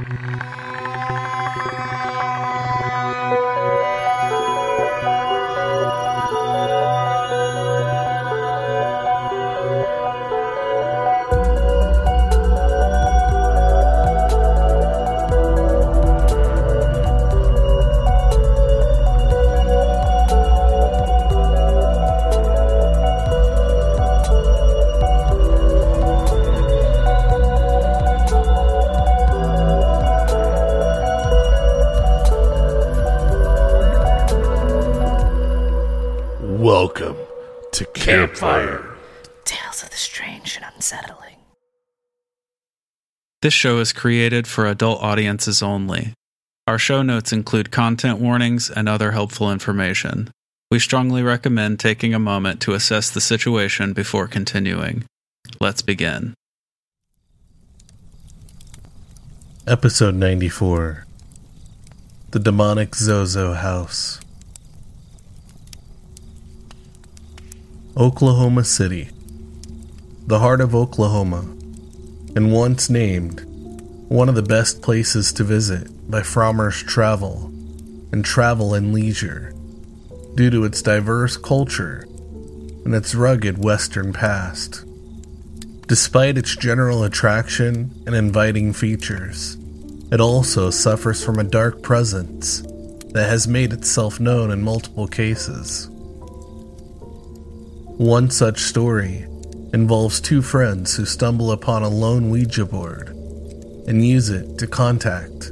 [0.00, 0.69] Welcome
[38.10, 38.84] Campfire.
[39.44, 41.36] Tales of the strange and unsettling.
[43.40, 46.14] This show is created for adult audiences only.
[46.66, 50.32] Our show notes include content warnings and other helpful information.
[50.72, 55.04] We strongly recommend taking a moment to assess the situation before continuing.
[55.60, 56.34] Let's begin.
[59.68, 61.06] Episode 94
[62.32, 64.20] The Demonic Zozo House.
[68.00, 69.10] Oklahoma City,
[70.26, 71.40] the heart of Oklahoma,
[72.34, 73.42] and once named
[74.08, 77.52] one of the best places to visit by Frommer's Travel
[78.10, 79.52] and Travel and Leisure
[80.34, 82.06] due to its diverse culture
[82.86, 84.82] and its rugged western past.
[85.86, 89.58] Despite its general attraction and inviting features,
[90.10, 92.62] it also suffers from a dark presence
[93.12, 95.90] that has made itself known in multiple cases.
[98.00, 99.26] One such story
[99.74, 103.08] involves two friends who stumble upon a lone Ouija board
[103.86, 105.50] and use it to contact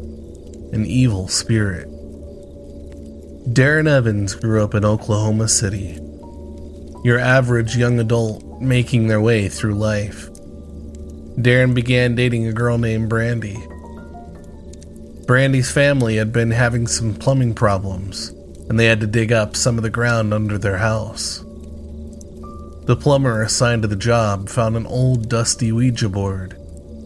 [0.72, 1.88] an evil spirit.
[3.52, 5.98] Darren Evans grew up in Oklahoma City,
[7.04, 10.30] your average young adult making their way through life.
[11.36, 13.58] Darren began dating a girl named Brandy.
[15.26, 18.30] Brandy's family had been having some plumbing problems,
[18.70, 21.44] and they had to dig up some of the ground under their house.
[22.88, 26.56] The plumber assigned to the job found an old dusty Ouija board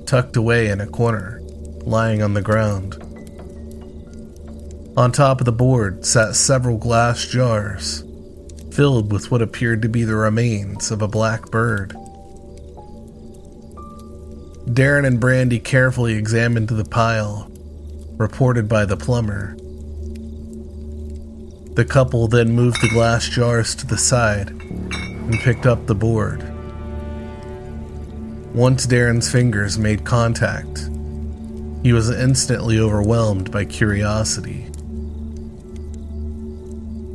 [0.06, 1.40] tucked away in a corner,
[1.80, 2.94] lying on the ground.
[4.96, 8.04] On top of the board sat several glass jars
[8.70, 11.90] filled with what appeared to be the remains of a black bird.
[14.68, 17.50] Darren and Brandy carefully examined the pile,
[18.18, 19.56] reported by the plumber.
[21.74, 24.56] The couple then moved the glass jars to the side
[25.24, 26.42] and picked up the board.
[28.54, 30.90] Once Darren's fingers made contact,
[31.82, 34.66] he was instantly overwhelmed by curiosity.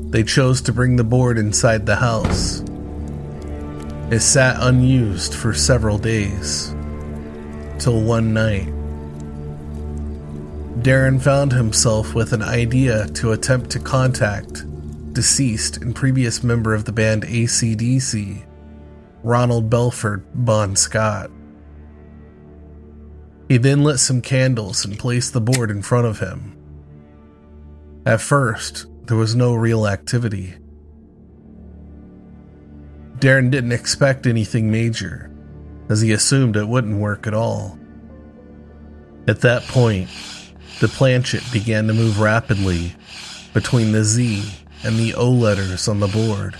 [0.10, 2.62] They chose to bring the board inside the house.
[4.10, 6.74] It sat unused for several days,
[7.78, 8.68] till one night.
[10.82, 14.64] Darren found himself with an idea to attempt to contact
[15.18, 18.46] deceased and previous member of the band ACDC,
[19.24, 21.32] Ronald Belford Bon Scott.
[23.50, 26.56] He then lit some candles and placed the board in front of him.
[28.06, 30.54] At first, there was no real activity.
[33.18, 35.32] Darren didn't expect anything major,
[35.90, 37.80] as he assumed it wouldn't work at all.
[39.28, 40.12] At that point,
[40.80, 42.94] the planchette began to move rapidly
[43.56, 44.44] between the Z
[44.84, 46.56] and the O letters on the board.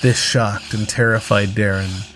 [0.00, 2.12] This shocked and terrified Darren,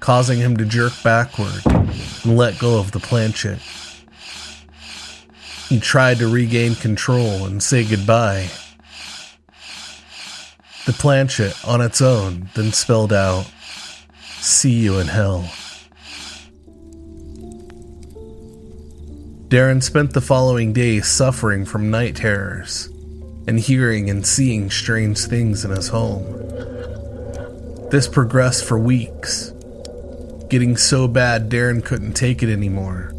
[0.00, 3.60] causing him to jerk backward and let go of the planchette.
[5.68, 8.48] He tried to regain control and say goodbye.
[10.86, 13.50] The planchette on its own then spelled out,
[14.40, 15.50] See you in hell.
[19.48, 22.88] Darren spent the following day suffering from night terrors
[23.48, 26.22] and hearing and seeing strange things in his home.
[27.90, 29.54] This progressed for weeks,
[30.50, 33.14] getting so bad Darren couldn't take it anymore.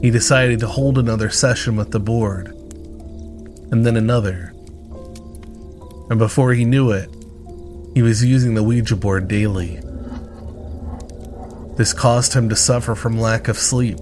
[0.00, 2.48] He decided to hold another session with the board,
[3.70, 4.52] and then another.
[6.10, 7.08] And before he knew it,
[7.94, 9.76] he was using the Ouija board daily.
[11.76, 14.00] This caused him to suffer from lack of sleep,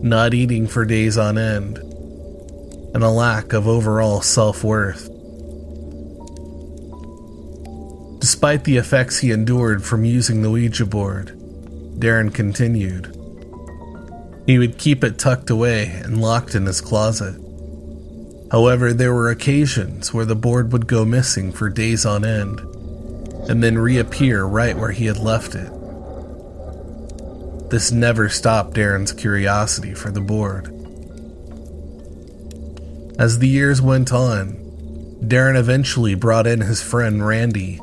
[0.00, 1.78] not eating for days on end,
[2.94, 5.10] and a lack of overall self worth.
[8.20, 11.32] Despite the effects he endured from using the Ouija board,
[11.98, 13.12] Darren continued.
[14.46, 17.40] He would keep it tucked away and locked in his closet.
[18.50, 22.60] However, there were occasions where the board would go missing for days on end,
[23.48, 25.70] and then reappear right where he had left it.
[27.70, 30.75] this never stopped Darren's curiosity for the board.
[33.18, 34.58] As the years went on,
[35.22, 37.80] Darren eventually brought in his friend Randy.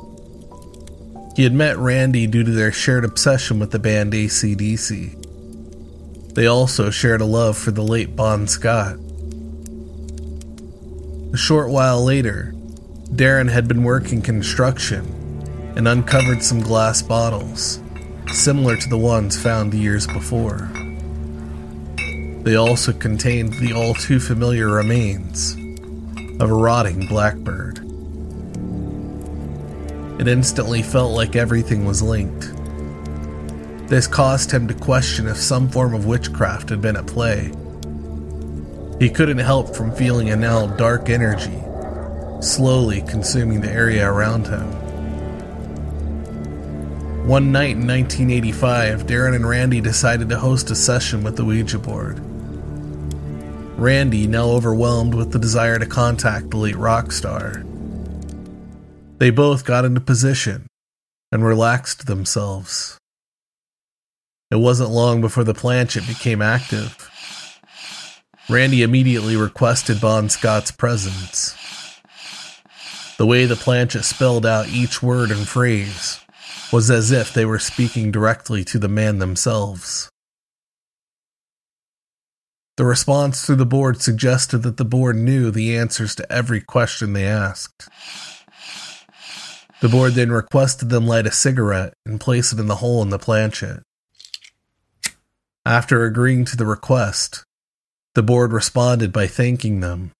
[1.35, 6.35] He had met Randy due to their shared obsession with the band ACDC.
[6.35, 8.97] They also shared a love for the late Bon Scott.
[11.33, 12.53] A short while later,
[13.09, 15.03] Darren had been working construction
[15.75, 17.79] and uncovered some glass bottles,
[18.31, 20.69] similar to the ones found years before.
[22.43, 25.53] They also contained the all too familiar remains
[26.41, 27.79] of a rotting blackbird.
[30.19, 32.51] It instantly felt like everything was linked.
[33.89, 37.51] This caused him to question if some form of witchcraft had been at play.
[38.99, 41.59] He couldn't help from feeling a now dark energy
[42.43, 44.67] slowly consuming the area around him.
[47.27, 51.79] One night in 1985, Darren and Randy decided to host a session with the Ouija
[51.79, 52.21] board.
[53.77, 57.63] Randy, now overwhelmed with the desire to contact the late rock star.
[59.17, 60.67] They both got into position
[61.31, 62.97] and relaxed themselves.
[64.51, 67.09] It wasn't long before the planchette became active.
[68.47, 71.55] Randy immediately requested Bon Scott's presence.
[73.17, 76.19] The way the planchette spelled out each word and phrase
[76.71, 80.09] was as if they were speaking directly to the man themselves.
[82.75, 87.13] The response through the board suggested that the board knew the answers to every question
[87.13, 87.87] they asked.
[89.81, 93.09] The board then requested them light a cigarette and place it in the hole in
[93.09, 93.83] the planchette.
[95.65, 97.43] After agreeing to the request,
[98.15, 100.11] the board responded by thanking them.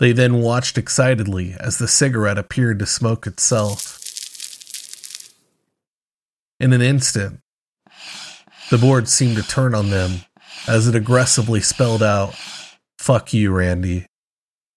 [0.00, 4.00] They then watched excitedly as the cigarette appeared to smoke itself.
[6.58, 7.40] In an instant,
[8.70, 10.24] the board seemed to turn on them
[10.66, 12.34] as it aggressively spelled out,
[12.98, 14.06] Fuck you, Randy.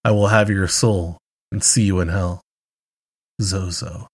[0.03, 1.17] I will have your soul
[1.51, 2.41] and see you in hell.
[3.41, 4.07] Zozo.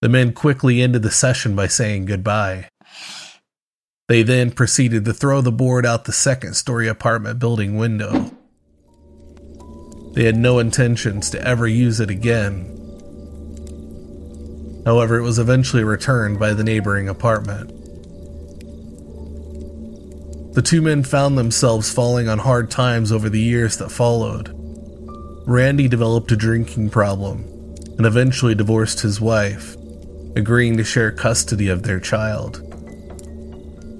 [0.00, 2.68] The men quickly ended the session by saying goodbye.
[4.08, 8.30] They then proceeded to throw the board out the second story apartment building window.
[10.14, 12.74] They had no intentions to ever use it again.
[14.86, 17.77] However, it was eventually returned by the neighboring apartment.
[20.58, 24.50] The two men found themselves falling on hard times over the years that followed.
[25.46, 27.44] Randy developed a drinking problem
[27.96, 29.76] and eventually divorced his wife,
[30.34, 32.60] agreeing to share custody of their child.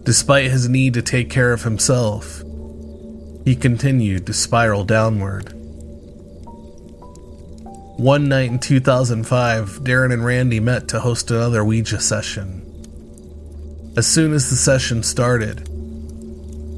[0.04, 2.42] Despite his need to take care of himself,
[3.44, 5.52] he continued to spiral downward.
[7.98, 12.64] One night in 2005, Darren and Randy met to host another Ouija session.
[13.96, 15.67] As soon as the session started,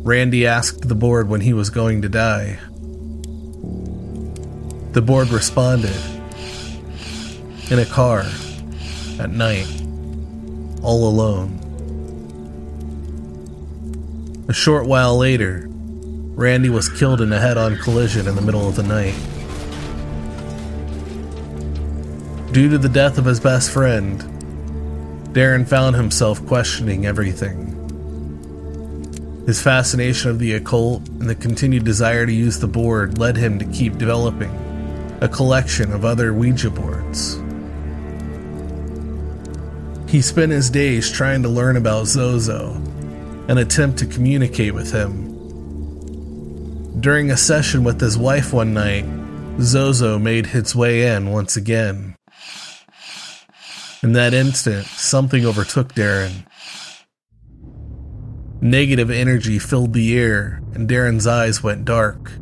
[0.02, 2.58] Randy asked the board when he was going to die.
[4.92, 5.94] The board responded
[7.70, 8.24] in a car
[9.18, 9.66] at night,
[10.82, 11.58] all alone.
[14.48, 18.66] A short while later, Randy was killed in a head on collision in the middle
[18.66, 19.14] of the night.
[22.52, 24.22] Due to the death of his best friend,
[25.34, 27.69] Darren found himself questioning everything.
[29.46, 33.58] His fascination of the occult and the continued desire to use the board led him
[33.58, 34.50] to keep developing
[35.20, 37.40] a collection of other Ouija boards.
[40.10, 42.74] He spent his days trying to learn about Zozo
[43.48, 45.28] and attempt to communicate with him.
[47.00, 49.06] During a session with his wife one night,
[49.60, 52.16] Zozo made its way in once again.
[54.02, 56.44] In that instant, something overtook Darren.
[58.62, 62.32] Negative energy filled the air, and Darren's eyes went dark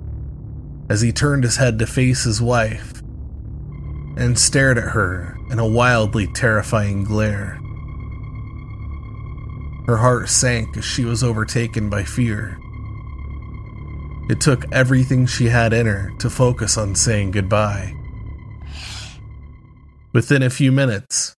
[0.89, 3.03] as he turned his head to face his wife
[4.17, 7.61] and stared at her in a wildly terrifying glare.
[9.87, 12.59] Her heart sank as she was overtaken by fear.
[14.29, 17.95] It took everything she had in her to focus on saying goodbye.
[20.13, 21.35] Within a few minutes,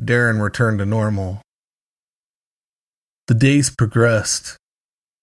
[0.00, 1.40] Darren returned to normal.
[3.28, 4.56] The days progressed,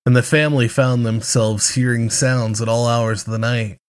[0.06, 3.80] and the family found themselves hearing sounds at all hours of the night.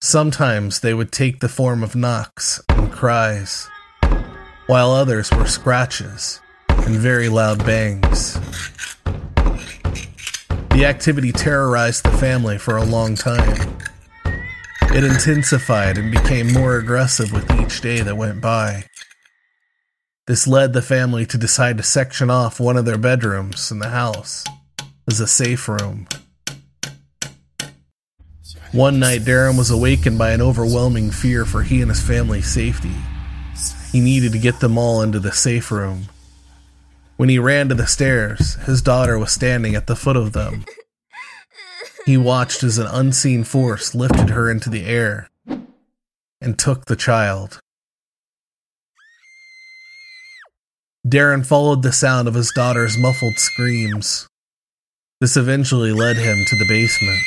[0.00, 3.68] Sometimes they would take the form of knocks and cries,
[4.66, 6.40] while others were scratches
[6.70, 8.40] and very loud bangs.
[10.70, 13.76] The activity terrorized the family for a long time.
[14.84, 18.84] It intensified and became more aggressive with each day that went by.
[20.32, 23.90] This led the family to decide to section off one of their bedrooms in the
[23.90, 24.44] house
[25.06, 26.08] as a safe room.
[28.72, 32.94] One night, Darren was awakened by an overwhelming fear for he and his family's safety.
[33.92, 36.06] He needed to get them all into the safe room.
[37.18, 40.64] When he ran to the stairs, his daughter was standing at the foot of them.
[42.06, 45.28] He watched as an unseen force lifted her into the air
[46.40, 47.61] and took the child.
[51.06, 54.28] Darren followed the sound of his daughter's muffled screams.
[55.20, 57.22] This eventually led him to the basement.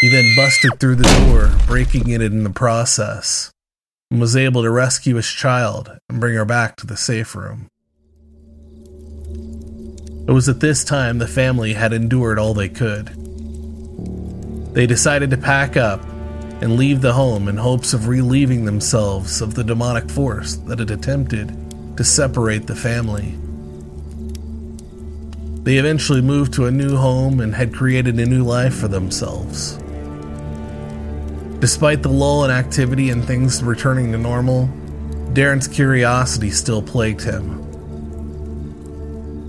[0.00, 3.50] He then busted through the door, breaking it in the process,
[4.10, 7.66] and was able to rescue his child and bring her back to the safe room.
[10.28, 13.08] It was at this time the family had endured all they could.
[14.74, 16.04] They decided to pack up
[16.60, 20.90] and leave the home in hopes of relieving themselves of the demonic force that had
[20.90, 23.34] attempted to separate the family.
[25.62, 29.78] They eventually moved to a new home and had created a new life for themselves.
[31.60, 34.68] Despite the lull in activity and things returning to normal,
[35.32, 37.58] Darren's curiosity still plagued him.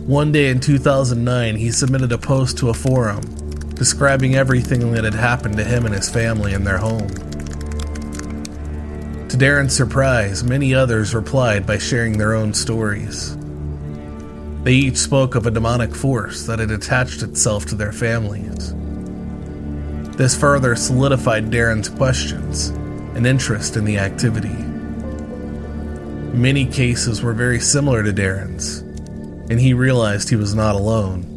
[0.07, 3.23] One day in 2009, he submitted a post to a forum
[3.81, 7.07] describing everything that had happened to him and his family in their home.
[9.27, 13.35] To Darren's surprise, many others replied by sharing their own stories.
[14.63, 18.71] They each spoke of a demonic force that had attached itself to their families.
[20.15, 22.67] This further solidified Darren's questions
[23.15, 24.63] and interest in the activity.
[26.37, 28.81] Many cases were very similar to Darren's,
[29.49, 31.30] and he realized he was not alone.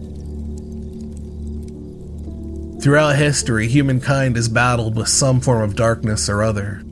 [2.84, 6.82] Throughout history, humankind has battled with some form of darkness or other.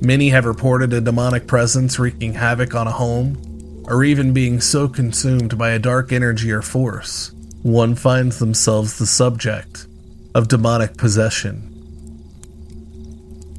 [0.00, 4.86] Many have reported a demonic presence wreaking havoc on a home, or even being so
[4.86, 7.32] consumed by a dark energy or force,
[7.64, 9.88] one finds themselves the subject
[10.36, 11.72] of demonic possession.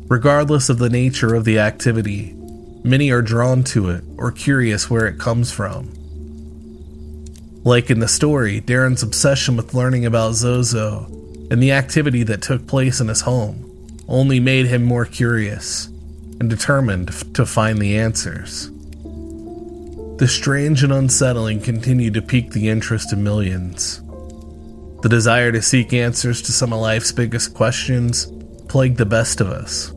[0.07, 2.35] Regardless of the nature of the activity,
[2.85, 5.91] many are drawn to it or curious where it comes from.
[7.65, 11.16] Like in the story, Darren's obsession with learning about Zozo
[11.49, 13.63] and the activity that took place in his home
[14.07, 15.87] only made him more curious
[16.39, 18.69] and determined to find the answers.
[20.17, 24.01] The strange and unsettling continued to pique the interest of millions.
[25.01, 28.27] The desire to seek answers to some of life's biggest questions
[28.67, 29.93] plagued the best of us.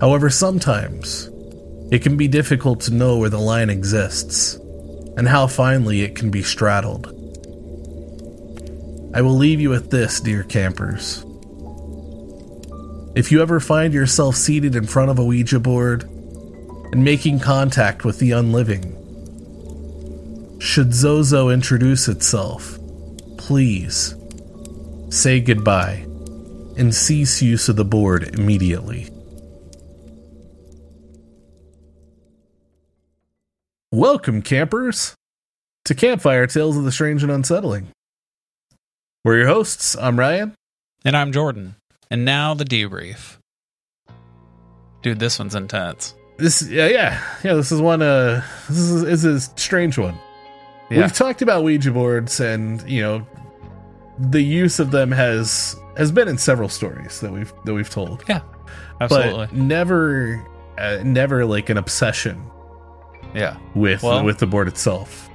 [0.00, 1.28] However, sometimes
[1.90, 4.54] it can be difficult to know where the line exists
[5.16, 7.21] and how finely it can be straddled.
[9.14, 11.24] I will leave you with this, dear campers.
[13.14, 18.06] If you ever find yourself seated in front of a Ouija board and making contact
[18.06, 18.98] with the unliving,
[20.60, 22.78] should Zozo introduce itself,
[23.36, 24.14] please
[25.10, 26.06] say goodbye
[26.78, 29.10] and cease use of the board immediately.
[33.90, 35.14] Welcome, campers,
[35.84, 37.88] to Campfire Tales of the Strange and Unsettling.
[39.24, 39.96] We're your hosts.
[39.96, 40.54] I'm Ryan.
[41.04, 41.76] And I'm Jordan.
[42.10, 43.36] And now the debrief.
[45.02, 46.14] Dude, this one's intense.
[46.38, 47.54] This, yeah, yeah, yeah.
[47.54, 48.02] This is one.
[48.02, 50.16] Uh, this is, this is a strange one.
[50.90, 51.02] Yeah.
[51.02, 53.26] We've talked about Ouija boards, and you know,
[54.18, 58.24] the use of them has has been in several stories that we've that we've told.
[58.28, 58.40] Yeah,
[59.00, 59.46] absolutely.
[59.46, 60.44] But never,
[60.78, 62.42] uh, never like an obsession
[63.34, 65.28] yeah, with Well- with the board itself.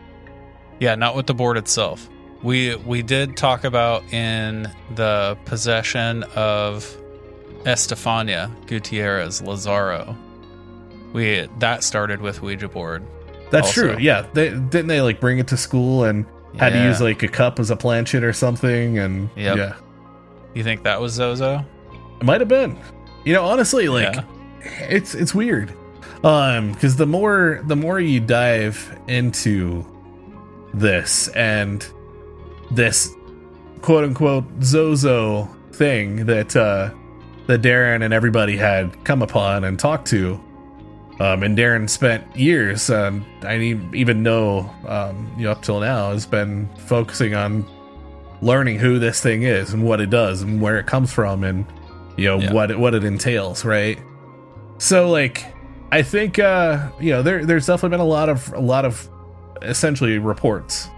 [0.80, 0.96] yeah.
[0.96, 2.10] Not with the board itself.
[2.44, 6.96] We we did talk about in the possession of
[7.66, 10.16] Estefania Gutierrez Lazaro.
[11.14, 13.04] We that started with Ouija board.
[13.50, 13.94] That's Also.
[13.94, 13.98] true.
[14.00, 16.26] Yeah, they didn't they like bring it to school and
[16.58, 19.58] had to use like a cup as a planchette or something, and Yep.
[19.58, 19.74] yeah,
[20.54, 21.64] You think that was Zozo?
[22.20, 22.78] it might have been.
[23.26, 24.24] You know, honestly, like Yeah.
[24.90, 25.72] it's it's weird
[26.24, 29.86] um because the more the more you dive into
[30.74, 31.86] this and
[32.72, 33.14] this
[33.82, 36.90] quote unquote zozo thing that uh
[37.48, 40.34] that darren and everybody had come upon and talked to
[41.20, 45.80] um and darren spent years um i didn't even know um you know up till
[45.80, 47.66] now has been focusing on
[48.42, 51.66] learning who this thing is and what it does and where it comes from and
[52.18, 52.54] you know Yeah.
[52.54, 54.00] what it what it entails right
[54.80, 55.46] so like
[55.92, 59.08] I think uh you know there there's definitely been a lot of a lot of
[59.62, 60.90] essentially reports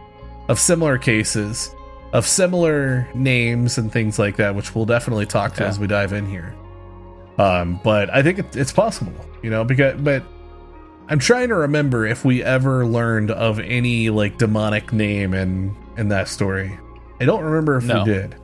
[0.49, 1.73] of similar cases
[2.11, 5.69] of similar names and things like that which we'll definitely talk to Yeah.
[5.69, 6.53] as we dive in here.
[7.37, 10.23] Um but I think it, it's possible, you know, because but
[11.07, 16.09] I'm trying to remember if we ever learned of any like demonic name in in
[16.09, 16.77] that story.
[17.21, 18.03] I don't remember if No.
[18.03, 18.35] we did.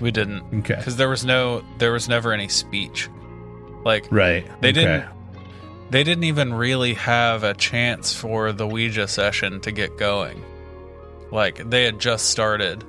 [0.00, 0.76] We didn't Okay.
[0.76, 3.08] because there was no there was never any speech.
[3.84, 4.44] Like Right.
[4.60, 4.72] They okay.
[4.80, 5.04] didn't-
[5.88, 10.42] they didn't even really have a chance for the Ouija session to get going.
[11.30, 12.84] Like they had just started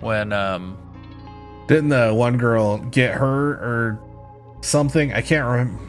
[0.00, 0.76] when um
[1.68, 4.00] Didn't the one girl get hurt or
[4.60, 5.12] something?
[5.12, 5.82] I can't remember.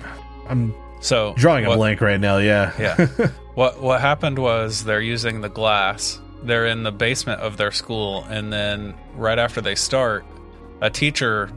[0.47, 2.37] I'm so drawing a what- blank right now.
[2.37, 2.73] Yeah.
[2.79, 3.27] Yeah.
[3.55, 6.19] What what happened was they're using the glass.
[6.41, 10.25] They're in the basement of their school, and then right after they start,
[10.81, 11.51] a teacher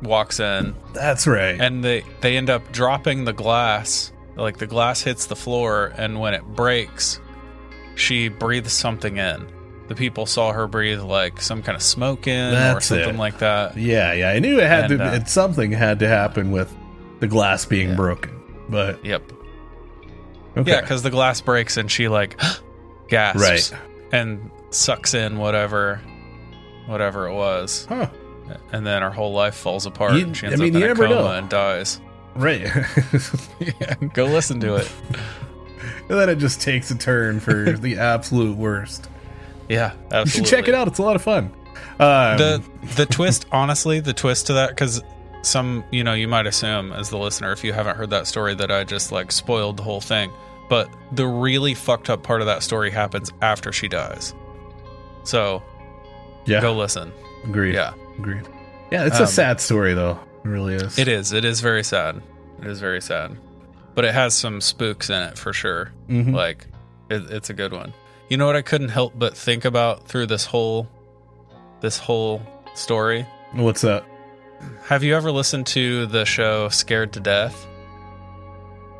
[0.00, 1.60] walks in, That's right.
[1.60, 4.12] and they they end up dropping the glass.
[4.36, 7.18] Like the glass hits the floor, and when it breaks,
[7.94, 9.46] she breathes something in.
[9.88, 13.18] The people saw her breathe like some kind of smoke in or something it.
[13.18, 13.76] like that.
[13.76, 14.30] yeah, yeah.
[14.30, 15.06] I knew it had And, to.
[15.06, 16.72] uh, it, something had to happen with
[17.20, 17.94] the glass being Yeah.
[17.96, 18.30] broken.
[18.68, 19.32] But Yep.
[20.56, 20.70] okay.
[20.70, 22.40] Yeah, because the glass breaks and she like
[23.08, 23.40] gasps
[23.72, 23.80] Right.
[24.12, 26.00] and sucks in whatever,
[26.86, 28.06] whatever it was, Huh.
[28.72, 30.14] and then her whole life falls apart.
[30.14, 31.26] You- and she I ends mean, up in a coma know.
[31.32, 32.00] and dies.
[32.34, 32.62] Right.
[33.60, 34.90] yeah, go listen to it.
[36.08, 39.08] and then it just takes a turn for the absolute worst.
[39.68, 40.88] Yeah, You should check it out.
[40.88, 41.52] It's a lot of fun.
[41.98, 42.62] Um, the
[42.96, 45.02] the twist honestly the twist to that because
[45.42, 48.54] some you know you might assume as the listener if you haven't heard that story
[48.54, 50.30] that i just like spoiled the whole thing
[50.68, 54.34] but the really fucked up part of that story happens after she dies
[55.24, 55.62] so
[56.46, 57.12] yeah, go listen
[57.44, 57.74] agreed.
[57.74, 58.46] yeah agreed.
[58.90, 60.18] Yeah, it's a Um, sad story though.
[60.44, 60.98] It really is.
[60.98, 62.20] it is it is very sad
[62.60, 63.36] it is very sad
[63.94, 66.34] but it has some spooks in it for sure Mhm.
[66.34, 66.66] like
[67.10, 67.92] it, it's a good one
[68.28, 70.88] you know what i couldn't help but think about through this whole
[71.80, 72.40] this whole
[72.74, 74.04] story What's that?
[74.84, 77.66] Have you ever listened to the show Scared to Death?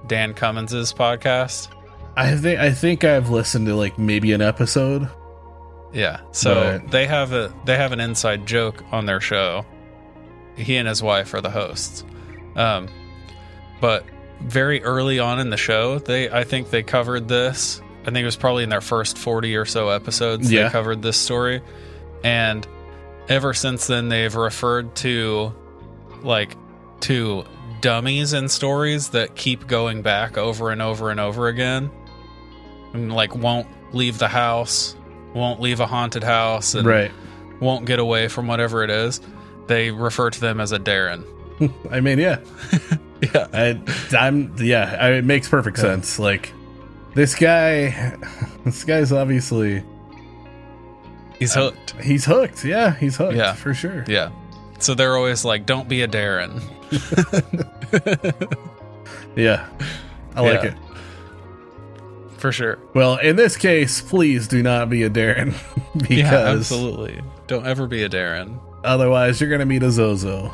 [0.07, 1.69] Dan Cummins's podcast?
[2.17, 5.09] I think I think I've listened to like maybe an episode.
[5.93, 6.21] Yeah.
[6.33, 9.65] So But- they have a they have an inside joke on their show.
[10.57, 12.05] He and his wife are the hosts.
[12.57, 12.89] Um
[13.81, 14.05] but
[14.45, 17.81] very early on in the show, they I think they covered this.
[18.03, 20.65] I think it was probably in their first 40 or so episodes Yeah.
[20.65, 21.63] they covered this story.
[22.25, 22.67] And
[23.29, 25.55] ever since then they've referred to
[26.23, 26.57] like
[27.01, 27.45] to
[27.81, 31.91] dummies in stories that keep going back over and over and over again.
[32.93, 34.95] And like won't leave the house,
[35.35, 37.11] won't leave a haunted house and Right.
[37.61, 39.21] won't get away from whatever it is.
[39.69, 41.25] They refer to them as a Darren.
[41.91, 42.39] I mean, yeah.
[43.35, 43.47] Yeah.
[43.53, 43.81] I,
[44.19, 44.97] I'm yeah.
[45.01, 46.19] I, it makes perfect sense.
[46.19, 46.53] Like
[47.15, 48.17] this guy,
[48.65, 49.85] this guy's obviously
[51.39, 51.95] He's Uh, hooked.
[52.03, 52.65] he's hooked.
[52.65, 53.37] Yeah, he's hooked.
[53.37, 53.53] Yeah.
[53.55, 54.05] for sure.
[54.09, 54.31] Yeah.
[54.81, 56.61] So they're always like, don't be a Darren.
[59.37, 59.67] Yeah,
[60.35, 60.71] I like Yeah.
[60.71, 60.77] it.
[62.39, 62.79] For sure.
[62.93, 65.55] Well, in this case, please do not be a Darren
[65.97, 67.21] because yeah, absolutely.
[67.47, 68.59] Don't ever be a Darren.
[68.85, 70.53] otherwise you're gonna meet a Zozo.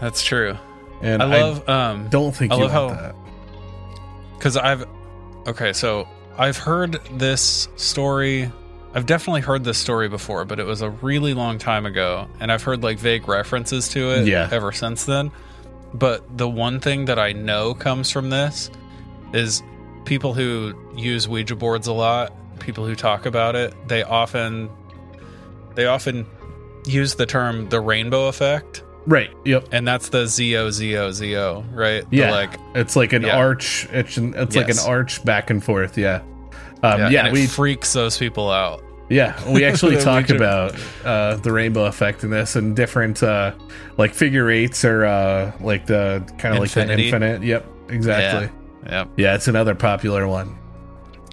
[0.00, 0.56] That's true.
[1.02, 3.14] And I love um don't think I you love want how- that.
[4.38, 4.86] because I've
[5.46, 8.50] okay, so I've heard this story.
[8.94, 12.50] I've definitely heard this story before, but it was a really long time ago, and
[12.52, 14.48] I've heard like vague references to it Yeah.
[14.52, 15.30] ever since then.
[15.92, 18.70] But the one thing that I know comes from this
[19.32, 19.62] is
[20.04, 24.70] people who use Ouija boards a lot, people who talk about it, they often
[25.74, 26.24] they often
[26.86, 29.30] use the term the rainbow effect, Right.
[29.44, 29.68] Yep.
[29.72, 32.08] and that's the Z O Z O Z O, right?
[32.10, 32.30] The, Yeah.
[32.30, 33.36] like It's like an Yeah.
[33.36, 33.86] arch.
[33.92, 35.98] It's, an, it's like an arch back and forth.
[35.98, 36.22] Yeah.
[36.82, 38.82] Um, yeah, yeah, we freaks those people out.
[39.10, 43.52] yeah we actually The talk about uh, the rainbow effect in this and different uh,
[43.98, 47.42] like figure eights or uh, like the kind of like the infinite.
[47.42, 47.66] Yep.
[47.90, 48.48] Exactly.
[48.86, 49.04] Yeah.
[49.16, 49.34] Yeah.
[49.34, 50.56] it's another popular one.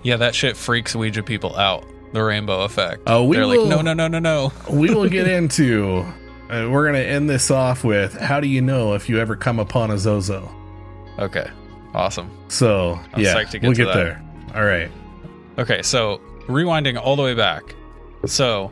[0.03, 1.85] Yeah, that shit freaks Ouija people out.
[2.13, 3.03] The rainbow effect.
[3.07, 4.51] Oh, we They're will- like, no, no, no, no, no.
[4.69, 6.05] we will get into.
[6.51, 9.57] Uh, we're gonna end this off with how do you know if you ever come
[9.57, 10.53] upon a Zozo?
[11.17, 11.49] Okay,
[11.93, 12.29] awesome.
[12.49, 13.93] So I'm yeah, get we'll get that.
[13.93, 14.23] there.
[14.53, 14.91] All right.
[15.57, 17.73] Okay, so rewinding all the way back.
[18.25, 18.69] So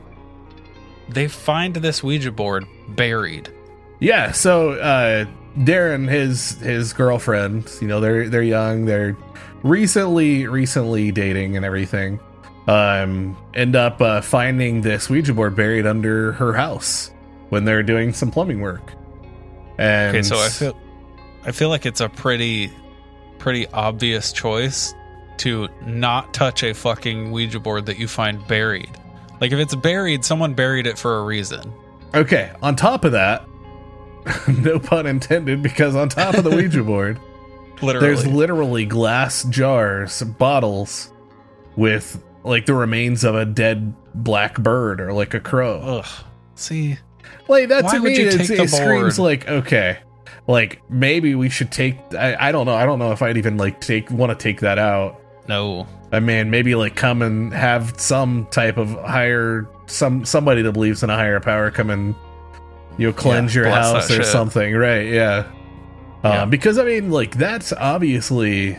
[1.08, 3.50] they find this Ouija board buried.
[4.02, 5.26] Yeah, so uh
[5.60, 9.15] Darren, his his girlfriend, you know, they're they're young, they're
[9.63, 12.20] recently recently dating and everything.
[12.68, 17.12] Um end up uh, finding this Ouija board buried under her house
[17.50, 18.94] when they're doing some plumbing work.
[19.78, 20.78] And Okay, so I feel
[21.46, 22.72] I feel like it's a pretty
[23.38, 24.94] pretty obvious choice
[25.38, 28.90] to not touch a fucking Ouija board that you find buried.
[29.40, 31.74] Like if it's buried, someone buried it for a reason.
[32.14, 33.48] Okay, on top of that,
[34.48, 37.20] no pun intended, because on top of the Ouija board,
[37.82, 38.08] Literally.
[38.08, 41.12] There's literally glass jars, bottles
[41.76, 45.80] with like the remains of a dead black bird or like a crow.
[45.80, 46.26] Ugh.
[46.56, 46.98] See,
[47.48, 49.98] Like that Why to me, you it's, take the it screams like okay,
[50.48, 51.98] like maybe we should take.
[52.13, 52.76] I, I don't know.
[52.76, 55.20] I don't know if I'd even like take want to take that out.
[55.48, 55.88] no.
[56.12, 61.04] I mean, maybe like come and have some type of higher some somebody that believes
[61.04, 62.15] in a higher power come and
[62.98, 64.26] you know cleanse Yeah, your house or shit.
[64.26, 65.06] something, right?
[65.06, 65.52] Yeah.
[66.24, 66.42] Yeah.
[66.42, 68.76] Um, because I mean, like that's obviously.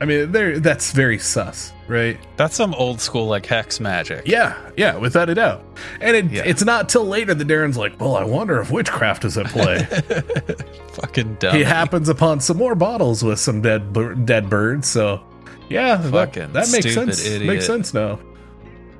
[0.00, 2.18] I mean, there that's very sus, right?
[2.38, 4.22] That's some old school like hex magic.
[4.26, 5.62] Yeah, yeah, without a doubt.
[6.00, 6.42] And it, Yeah.
[6.46, 9.84] it's not till later that Darren's like, "Well, I wonder if witchcraft is at play."
[10.92, 11.54] Fucking dumb.
[11.54, 14.88] he happens upon some more bottles with some dead bir- dead birds.
[14.88, 15.20] So,
[15.68, 17.26] yeah, that, Fucking that makes sense.
[17.26, 17.46] idiot.
[17.46, 18.18] Makes sense now.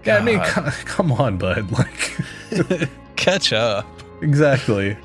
[0.04, 1.70] Yeah, I mean, c- come on, bud.
[2.50, 3.86] Like, Catch up.
[4.22, 4.96] exactly.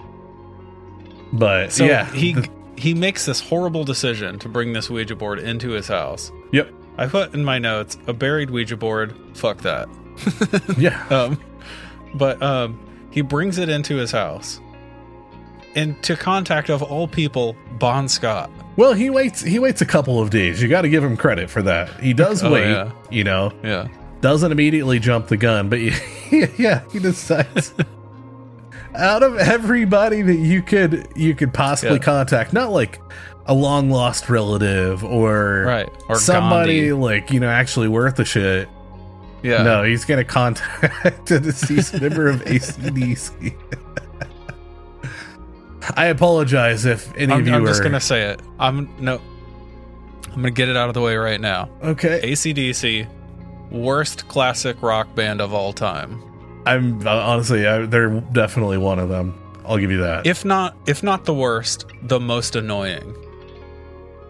[1.34, 5.40] But So yeah, he the- he makes this horrible decision to bring this Ouija board
[5.40, 6.32] into his house.
[6.52, 9.16] yep, I put in my notes a buried Ouija board.
[9.34, 9.88] Fuck that.
[10.78, 11.40] yeah, Um,
[12.14, 12.80] but um,
[13.12, 14.60] he brings it into his house,
[15.76, 18.50] and to contact of all people, Bon Scott.
[18.78, 19.42] Well, he waits.
[19.42, 20.62] He waits a couple of days.
[20.62, 21.90] You got to give him credit for that.
[22.00, 22.70] He does Oh, wait.
[22.70, 22.92] yeah.
[23.10, 23.88] You know, Yeah,
[24.22, 25.80] doesn't immediately jump the gun, but
[26.58, 27.74] yeah, he decides.
[28.98, 32.04] Out of everybody that you could you could possibly Yeah.
[32.04, 33.00] contact, not like
[33.48, 35.90] a long lost relative or right.
[36.10, 36.94] Or somebody Gandhi.
[36.94, 38.68] like you know actually worth the shit.
[39.44, 39.62] Yeah.
[39.64, 43.56] No, he's gonna contact a deceased member of ACDC.
[45.96, 48.42] I apologize if any I'm, of you I'm are just gonna say it.
[48.60, 49.22] I'm no.
[50.30, 51.70] I'm gonna get it out of the way right now.
[51.84, 52.20] okay.
[52.24, 53.08] ACDC,
[53.72, 56.22] worst classic rock band of all time.
[56.66, 59.40] I'm uh, honestly, I, they're definitely one of them.
[59.66, 60.28] I'll give you that.
[60.28, 63.16] If not, if not the worst, the most annoying.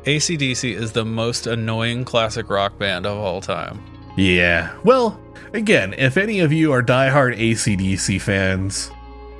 [0.04, 3.84] ACDC is the most annoying classic rock band of all time.
[4.16, 4.76] Yeah.
[4.84, 5.20] Well,
[5.54, 8.92] again, if any of you are diehard ACDC fans,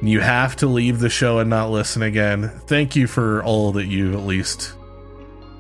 [0.02, 2.50] you have to leave the show and not listen again.
[2.66, 4.74] Thank you for all that you've at least,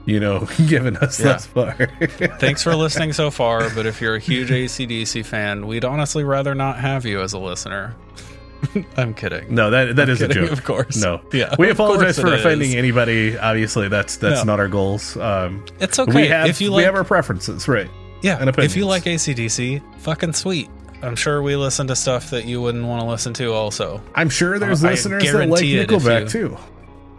[0.05, 1.25] you know, given us Yeah.
[1.33, 1.73] thus far.
[2.39, 6.55] Thanks for listening so far, but if you're a huge ACDC fan, we'd honestly rather
[6.55, 7.95] not have you as a listener.
[8.97, 9.53] I'm kidding.
[9.53, 10.51] no, that that is a Kidding, joke.
[10.51, 10.97] Of course.
[11.01, 11.21] No.
[11.31, 11.53] Yeah.
[11.59, 12.75] We apologize for offending is.
[12.75, 13.37] anybody.
[13.37, 14.53] Obviously, that's that's No.
[14.53, 15.15] not our goals.
[15.17, 16.11] Um, It's okay.
[16.13, 17.89] we have if you like, we have our preferences, right?
[18.21, 20.69] Yeah, and if you like ACDC, fucking sweet.
[21.03, 24.01] I'm sure we listen to stuff that you wouldn't want to listen to also.
[24.15, 26.57] I'm sure there's I listeners that like guarantee it if Nickelback you- too.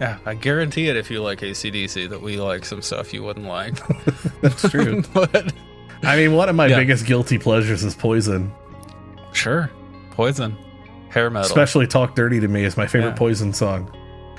[0.01, 3.47] Yeah, I guarantee it if you like ACDC that we like some stuff you wouldn't
[3.47, 3.75] like.
[4.43, 5.03] That's true.
[5.15, 5.53] but
[6.03, 6.77] I mean, one of my Yeah.
[6.79, 8.53] biggest guilty pleasures is Poison.
[9.33, 9.71] sure.
[10.11, 10.57] Poison.
[11.09, 11.47] Hair metal.
[11.47, 13.17] Especially "Talk Dirty to Me" is my favorite Yeah.
[13.17, 13.91] Poison song.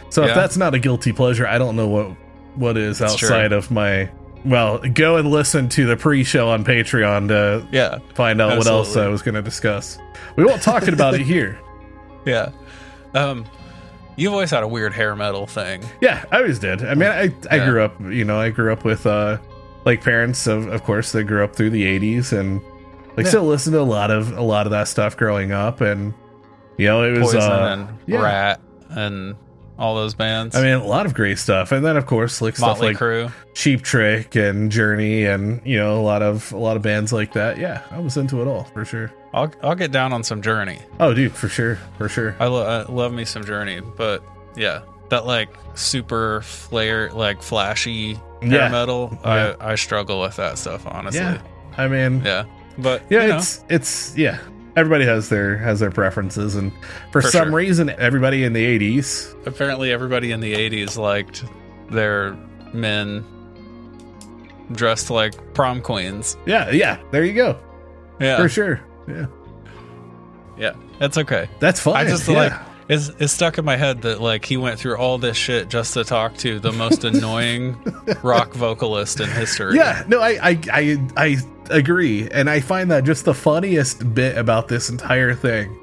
[0.10, 2.12] So if that's not a guilty pleasure, I don't know what
[2.56, 4.10] what is That's outside of my.
[4.46, 8.96] Well, go and listen to the pre-show on Patreon to yeah, find out what else
[8.96, 9.98] I was going to discuss.
[10.36, 11.60] We won't talk about it here.
[12.26, 12.52] yeah.
[13.14, 13.46] Um,
[14.18, 15.82] you've always had a weird hair metal thing.
[16.02, 16.84] Yeah, I always did.
[16.84, 17.70] I mean, I I Yeah.
[17.70, 19.38] grew up, you know, I grew up with uh
[19.86, 22.60] like parents of of course that grew up through the 80s and
[23.16, 23.30] like Yeah.
[23.30, 26.14] still listened to a lot of a lot of that stuff growing up and
[26.78, 28.22] you know, it was Poison uh and yeah.
[28.22, 29.36] Ratt and
[29.80, 30.56] all those bands.
[30.56, 31.72] I mean, a lot of great stuff.
[31.72, 33.32] And then of course like stuff like Crue.
[33.54, 37.34] Cheap Trick and Journey and you know, a lot of a lot of bands like
[37.34, 37.58] that.
[37.60, 39.12] Yeah, I was into it all for sure.
[39.38, 40.80] I'll I'll get down on some Journey.
[41.00, 41.78] Oh, dude, for sure.
[41.98, 42.36] For sure.
[42.40, 44.24] I, lo- I love me some Journey, but
[44.56, 48.70] yeah, that like super flare, like flashy hair Yeah.
[48.70, 49.18] metal.
[49.24, 49.56] Yeah.
[49.60, 51.22] I I struggle with that stuff honestly.
[51.22, 51.42] Yeah.
[51.78, 52.46] I mean, Yeah,
[52.78, 54.40] but yeah you know, it's it's yeah
[54.76, 56.72] everybody has their has their preferences and
[57.12, 57.56] for, For some sure.
[57.56, 61.44] reason everybody in the 80s apparently everybody in the '80s liked
[61.90, 62.36] their
[62.74, 63.24] men
[64.72, 66.38] dressed like prom queens.
[66.46, 67.58] yeah yeah there you go
[68.20, 69.26] Yeah, for sure yeah
[70.58, 71.48] yeah, that's okay.
[71.60, 72.36] that's fine I just yeah.
[72.36, 72.54] like
[72.90, 75.94] it's, it's stuck in my head that like he went through all this shit just
[75.94, 77.78] to talk to the most annoying
[78.24, 79.76] rock vocalist in history.
[79.76, 81.38] yeah no I, I i i
[81.70, 85.78] agree and i find that just the funniest bit about this entire thing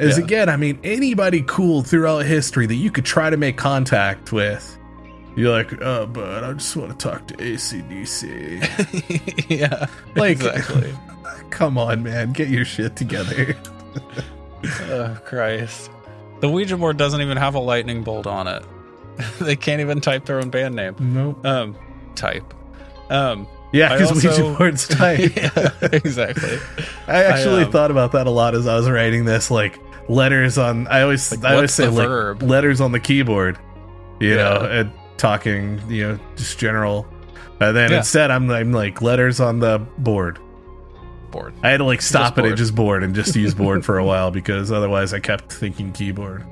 [0.00, 0.24] is Yeah.
[0.24, 4.76] again i mean anybody cool throughout history that you could try to make contact with
[5.36, 10.92] you're like oh but i just want to talk to acdc yeah, Like- exactly.
[11.58, 13.56] Come on man get your shit together
[14.82, 15.90] oh Christ!
[16.40, 18.62] The Ouija board doesn't even have a lightning bolt on it.
[19.40, 20.94] they can't even type their own band name.
[21.00, 21.76] nope Um,
[22.14, 22.54] type.
[23.10, 26.58] Um, yeah because ouija board's tight yeah, exactly.
[27.06, 30.56] I actually um, thought about that a lot as I was writing this, like letters
[30.58, 30.86] on.
[30.86, 32.42] I always, Like, I always say like verb?
[32.42, 33.58] letters on the keyboard,
[34.20, 34.36] you Yeah.
[34.36, 37.06] know, and talking, you know, just general.
[37.60, 37.98] And then Yeah.
[37.98, 40.38] instead, I'm I'm like letters on the board.
[41.30, 41.54] Board.
[41.62, 43.98] I had to like stop Just it at just board and just use board for
[43.98, 46.44] a while because otherwise I kept thinking keyboard.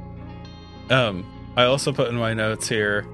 [0.91, 1.25] Um,
[1.57, 3.07] I also put in my notes here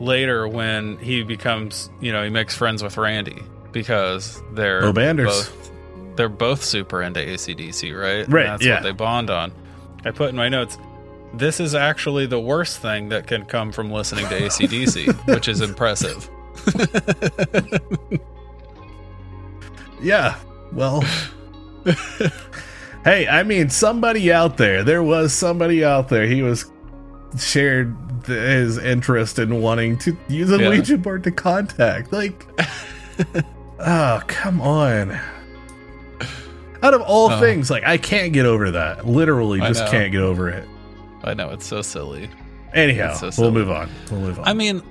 [0.00, 5.70] later when he becomes, you know, he makes friends with Randy because they're Oh, both
[6.16, 8.24] they're both super into ACDC, right?
[8.24, 8.74] And Right, that's yeah.
[8.74, 9.52] what they bond on.
[10.04, 10.76] I put in my notes.
[11.34, 15.60] This is actually the worst thing that can come from listening to ACDC, which is
[15.60, 16.28] impressive.
[20.00, 20.36] Yeah.
[20.72, 21.02] Well.
[23.04, 24.82] hey, I mean, somebody out there.
[24.84, 26.26] There was somebody out there.
[26.26, 26.70] He was
[27.38, 30.68] shared his interest in wanting to use a Yeah.
[30.70, 32.12] Ouija board to contact.
[32.12, 32.46] Like,
[33.80, 35.18] oh, come on.
[36.82, 37.40] Out of all Oh.
[37.40, 39.06] things, like I can't get over that.
[39.06, 40.68] Literally, just can't get over it.
[41.24, 42.30] I know it's so silly.
[42.72, 43.90] Anyhow, so we'll move on.
[44.10, 44.46] We'll move on.
[44.46, 44.82] I mean,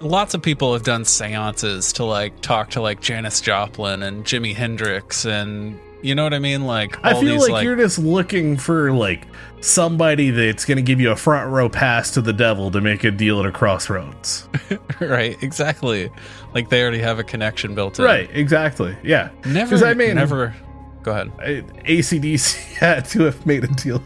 [0.00, 4.54] lots of people have done seances to like talk to like Janis Joplin and Jimi
[4.54, 6.64] Hendrix and you know what I mean?
[6.64, 9.26] Like I feel these like, you're just looking for like
[9.60, 13.04] somebody that's going to give you a front row pass to the devil to make
[13.04, 14.48] a deal at a crossroads.
[15.00, 16.10] right, exactly.
[16.54, 18.06] Like they already have a connection built in.
[18.06, 18.96] right, exactly.
[19.02, 19.28] Yeah.
[19.44, 20.54] Never I mean- never
[21.02, 21.32] Go ahead.
[21.38, 24.02] I- ACDC had to have made a deal.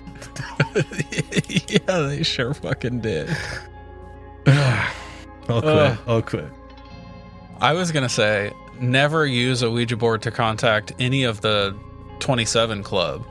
[1.69, 3.37] yeah, they sure fucking did.
[5.49, 5.75] I'll quit.
[5.77, 5.99] Ugh.
[6.07, 6.49] I'll quit.
[7.61, 11.77] I was gonna say never use a Ouija board to contact any of the
[12.21, 13.25] 27 Club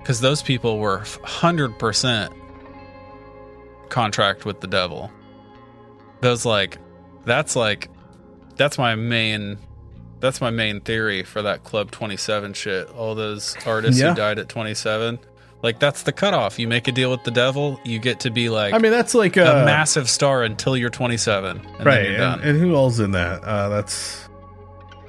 [0.00, 2.32] because those people were hundred percent
[3.88, 5.10] contract with the devil.
[6.20, 6.78] Those like,
[7.24, 7.88] that's like,
[8.56, 9.58] that's my main,
[10.20, 12.88] that's my main theory for that Club 27 shit.
[12.90, 14.10] All those artists Yeah.
[14.10, 15.18] who died at 27,
[15.62, 16.58] like that's the cutoff.
[16.58, 19.14] You make a deal with the devil, you get to be like I mean, that's
[19.14, 21.94] like a a, massive star until you're 27, and right.
[21.94, 22.40] then you're done.
[22.40, 23.42] And, and who else in that?
[23.42, 24.28] Uh, that's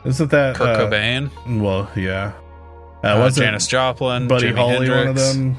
[0.05, 1.59] isn't that Kurt uh, Cobain.
[1.61, 2.33] Well, yeah.
[3.03, 4.97] Uh, Uh, wasn't Janis Joplin, Buddy Jimi Holly Hendrix.
[4.97, 5.57] one of them?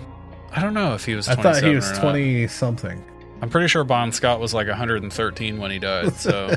[0.53, 1.29] I don't know if he was.
[1.29, 3.05] I thought he was twenty something.
[3.43, 6.13] I'm pretty sure Bon Scott was like 113 when he died.
[6.21, 6.55] So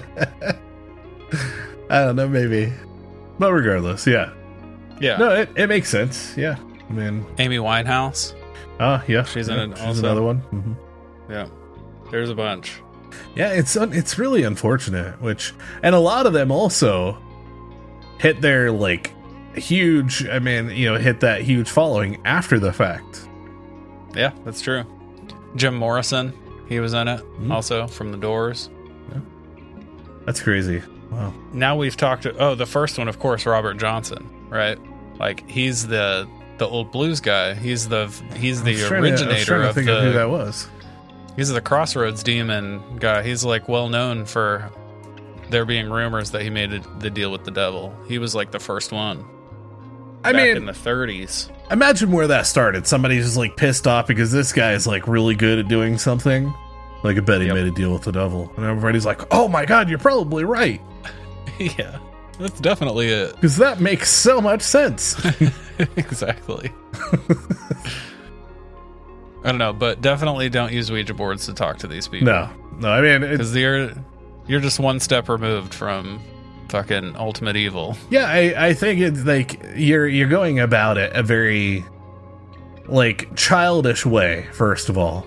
[1.89, 2.73] I don't know, maybe.
[3.39, 4.33] But regardless, yeah.
[4.99, 6.35] yeah, No, it, it makes sense.
[6.37, 6.57] Yeah.
[6.93, 8.33] I mean, Amy Winehouse.
[8.79, 9.23] oh, yeah.
[9.23, 9.99] She's in it she's also.
[10.01, 10.37] another one.
[10.39, 10.73] hmm
[11.29, 11.47] Yeah,
[12.11, 12.81] there's a bunch.
[13.35, 15.21] Yeah, it's un- it's really unfortunate.
[15.21, 17.17] Which and a lot of them also
[18.19, 19.13] hit their like
[19.55, 20.25] huge.
[20.27, 23.27] I mean, you know, hit that huge following after the fact.
[24.15, 24.83] Yeah, that's true.
[25.55, 26.33] Jim Morrison,
[26.67, 27.51] he was in it Mhm.
[27.51, 28.69] also from The Doors.
[29.11, 29.19] Yeah.
[30.25, 30.81] That's crazy.
[31.11, 31.33] Wow.
[31.53, 32.23] Now we've talked.
[32.23, 34.79] To, oh, the first one, of course, Robert Johnson, right?
[35.19, 36.27] Like he's the
[36.63, 37.53] the old blues guy.
[37.53, 39.97] He's the he's the was trying to- I was originator trying to of think the
[39.97, 40.67] of who that was.
[41.35, 43.23] He's the Crossroads Demon guy.
[43.23, 44.69] He's like well known for
[45.49, 47.93] there being rumors that he made a, the deal with the devil.
[48.07, 49.25] He was like the first one.
[50.23, 51.49] I mean, in the 30s.
[51.69, 52.87] imagine where that started.
[52.87, 56.53] Somebody's just like pissed off because this guy is like really good at doing something.
[57.03, 57.55] Like I bet he Yep.
[57.55, 60.79] made a deal with the devil, and everybody's like, "Oh my god, you're probably right,"
[61.59, 61.99] yeah,
[62.39, 63.35] that's definitely it.
[63.35, 65.15] because that makes so much sense.
[65.95, 66.71] exactly.
[69.43, 72.27] I don't know, but definitely don't use Ouija boards to talk to these people.
[72.27, 73.91] no, no, I mean, because you're
[74.47, 76.21] you're just one step removed from
[76.69, 77.97] fucking ultimate evil.
[78.09, 81.83] yeah, I, I think it's like you're you're going about it a very
[82.87, 84.47] like childish way.
[84.53, 85.25] First of all,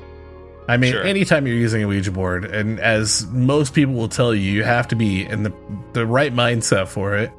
[0.68, 1.04] I mean, Sure.
[1.04, 4.88] anytime you're using a Ouija board, and as most people will tell you, you have
[4.88, 5.52] to be in the
[5.92, 7.30] the right mindset for it.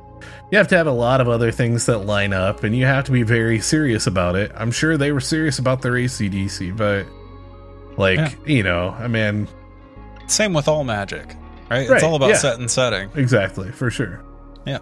[0.51, 3.03] You have to have a lot of other things that line up, and you have
[3.05, 4.51] to be very serious about it.
[4.55, 7.05] I'm sure they were serious about their ACDC, but
[7.97, 8.29] like Yeah.
[8.45, 9.47] you know, I mean,
[10.27, 11.35] Same with all magic,
[11.69, 11.87] right?
[11.87, 12.35] Right, It's all about yeah.
[12.37, 13.09] set and setting.
[13.15, 14.21] exactly for sure.
[14.65, 14.79] Yeah.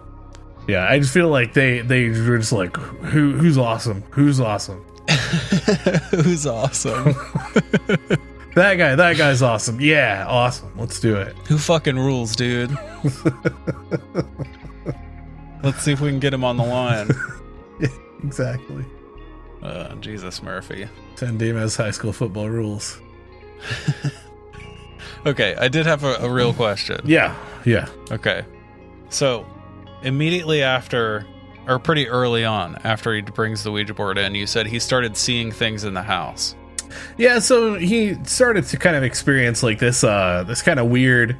[0.68, 4.84] Yeah, I just feel like they they were just like, who who's awesome, who's awesome.
[6.10, 7.14] Who's awesome?
[8.56, 9.80] That guy, that guy's awesome.
[9.82, 10.72] Yeah, awesome.
[10.76, 11.36] Let's do it.
[11.46, 12.70] Who fucking rules, dude?
[15.62, 17.10] Let's see if we can get him on the line.
[18.24, 18.82] Exactly.
[19.62, 20.88] Uh, Jesus Murphy.
[21.16, 22.98] San Dimas high school football rules.
[25.26, 27.00] Okay, I did have a, a real question.
[27.04, 27.88] Yeah, yeah.
[28.12, 28.44] Okay.
[29.08, 29.44] So,
[30.02, 31.26] immediately after,
[31.66, 35.16] or pretty early on, after he brings the Ouija board in, you said he started
[35.16, 36.54] seeing things in the house.
[37.16, 41.36] Yeah, so he started to kind of experience like this uh this kind of weird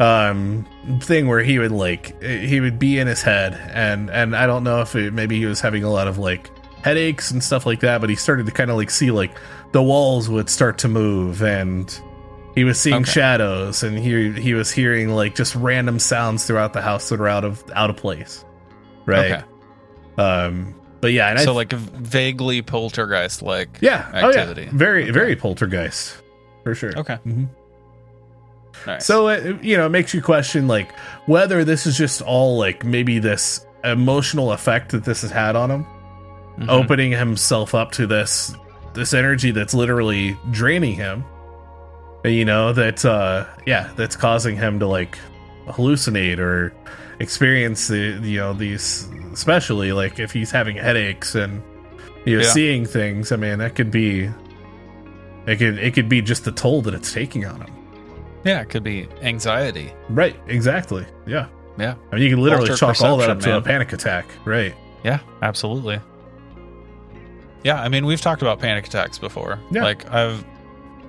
[0.00, 0.66] um
[1.00, 4.62] thing where he would like he would be in his head and and I don't
[4.64, 6.50] know if it, maybe he was having a lot of like
[6.84, 9.32] headaches and stuff like that, but he started to kind of like see like
[9.72, 11.98] the walls would start to move and
[12.54, 13.10] He was seeing Okay.
[13.10, 17.28] shadows, and he he was hearing like just random sounds throughout the house that are
[17.28, 18.44] out of out of place.
[19.04, 19.32] Right.
[19.32, 19.44] Okay.
[20.22, 20.74] Um.
[21.00, 24.62] But yeah, and I So like vaguely poltergeist like yeah, activity.
[24.62, 24.70] Oh, yeah.
[24.72, 26.16] very very poltergeist
[26.64, 26.96] for sure.
[26.98, 27.18] Okay.
[27.26, 27.48] Mhm.
[28.86, 29.04] Nice.
[29.06, 30.92] So it you know it makes you question like
[31.26, 35.70] whether this is just all like maybe this emotional effect that this has had on
[35.70, 35.86] him,
[36.58, 36.68] Mhm.
[36.68, 38.54] opening himself up to this
[38.94, 41.24] this energy that's literally draining him.
[42.24, 45.18] You know that uh yeah that's causing him to like
[45.68, 46.72] hallucinate or
[47.20, 51.62] experience the you know these especially like if he's having headaches and
[52.24, 52.48] you know Yeah.
[52.50, 53.30] seeing things.
[53.32, 54.30] I mean that could be
[55.46, 57.72] it could it could be just the toll that it's taking on him.
[58.44, 59.92] Yeah, it could be anxiety.
[60.08, 61.04] Right, exactly.
[61.26, 61.46] Yeah.
[61.78, 61.94] Yeah.
[62.10, 64.26] I mean, you can literally chalk all that up perception, to a panic attack.
[64.46, 64.74] Right.
[65.04, 66.00] Yeah, absolutely.
[67.62, 69.58] Yeah, I mean we've talked about panic attacks before.
[69.70, 69.84] Yeah.
[69.84, 70.44] Like I've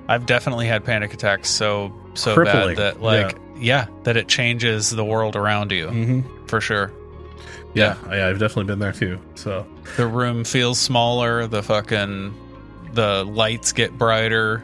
[0.10, 3.88] I've definitely had panic attacks so so Crippling, bad that like yeah.
[4.04, 6.46] that it changes the world around you Mm-hmm.
[6.48, 6.92] for sure.
[7.78, 7.96] Yeah.
[8.10, 9.20] yeah, I've definitely been there too.
[9.36, 9.66] So,
[9.98, 12.34] The room feels smaller, the fucking
[12.94, 14.64] the lights get brighter.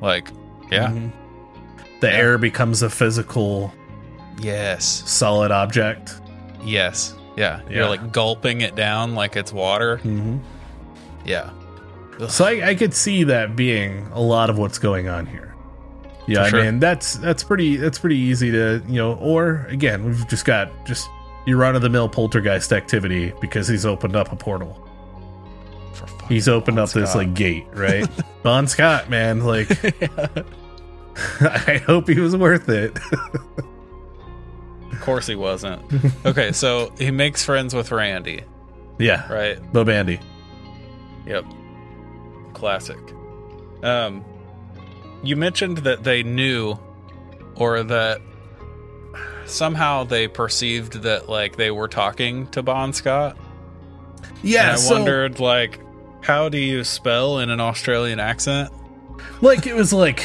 [0.00, 0.28] Like
[0.70, 0.88] yeah.
[0.88, 1.10] Mhm.
[2.00, 2.14] the Yeah.
[2.16, 3.72] air becomes a physical,
[4.40, 5.02] Yes.
[5.06, 6.14] solid object.
[6.64, 7.14] Yes.
[7.36, 7.60] Yeah.
[7.68, 7.76] Yeah.
[7.76, 9.98] You're like gulping it down like it's water.
[9.98, 10.38] Mm-hmm.
[11.24, 11.50] Yeah.
[12.20, 12.30] Ugh.
[12.30, 15.54] So I, I could see that being a lot of what's going on here.
[16.26, 16.60] Yeah, For sure.
[16.60, 19.14] I mean that's that's pretty that's pretty easy to you know.
[19.14, 21.08] Or again, we've just got just
[21.46, 24.80] your run of the mill poltergeist activity because he's opened up a portal.
[25.92, 28.08] For He's opened Bon up this like gate, right?
[28.42, 29.68] Bon Scott, man, like
[31.40, 32.98] I hope he was worth it.
[34.92, 35.82] Of course he wasn't.
[36.26, 38.42] okay, so he makes friends with Randy,
[38.98, 39.72] yeah, right?
[39.72, 40.20] Bo Bandy.
[41.26, 41.44] Yep.
[42.52, 42.98] Classic.
[43.82, 44.24] Um
[45.22, 46.78] you mentioned that they knew
[47.56, 48.20] or that
[49.46, 53.36] somehow they perceived that like they were talking to Bon Scott.
[54.42, 55.80] Yeah, and I so wondered like
[56.22, 58.70] how do you spell in an Australian accent?
[59.40, 60.24] like it was like,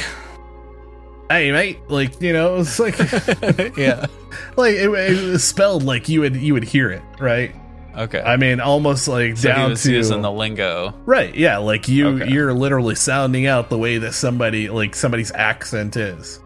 [1.30, 2.98] hey mate, like you know, it was like
[3.76, 4.06] yeah.
[4.56, 7.54] like it, it was spelled like you would you would hear it, right?
[7.96, 8.20] Okay.
[8.20, 10.94] I mean, almost like so down to using the lingo.
[11.06, 12.30] right, yeah, like you Okay.
[12.30, 16.40] you're literally sounding out the way that somebody like somebody's accent is,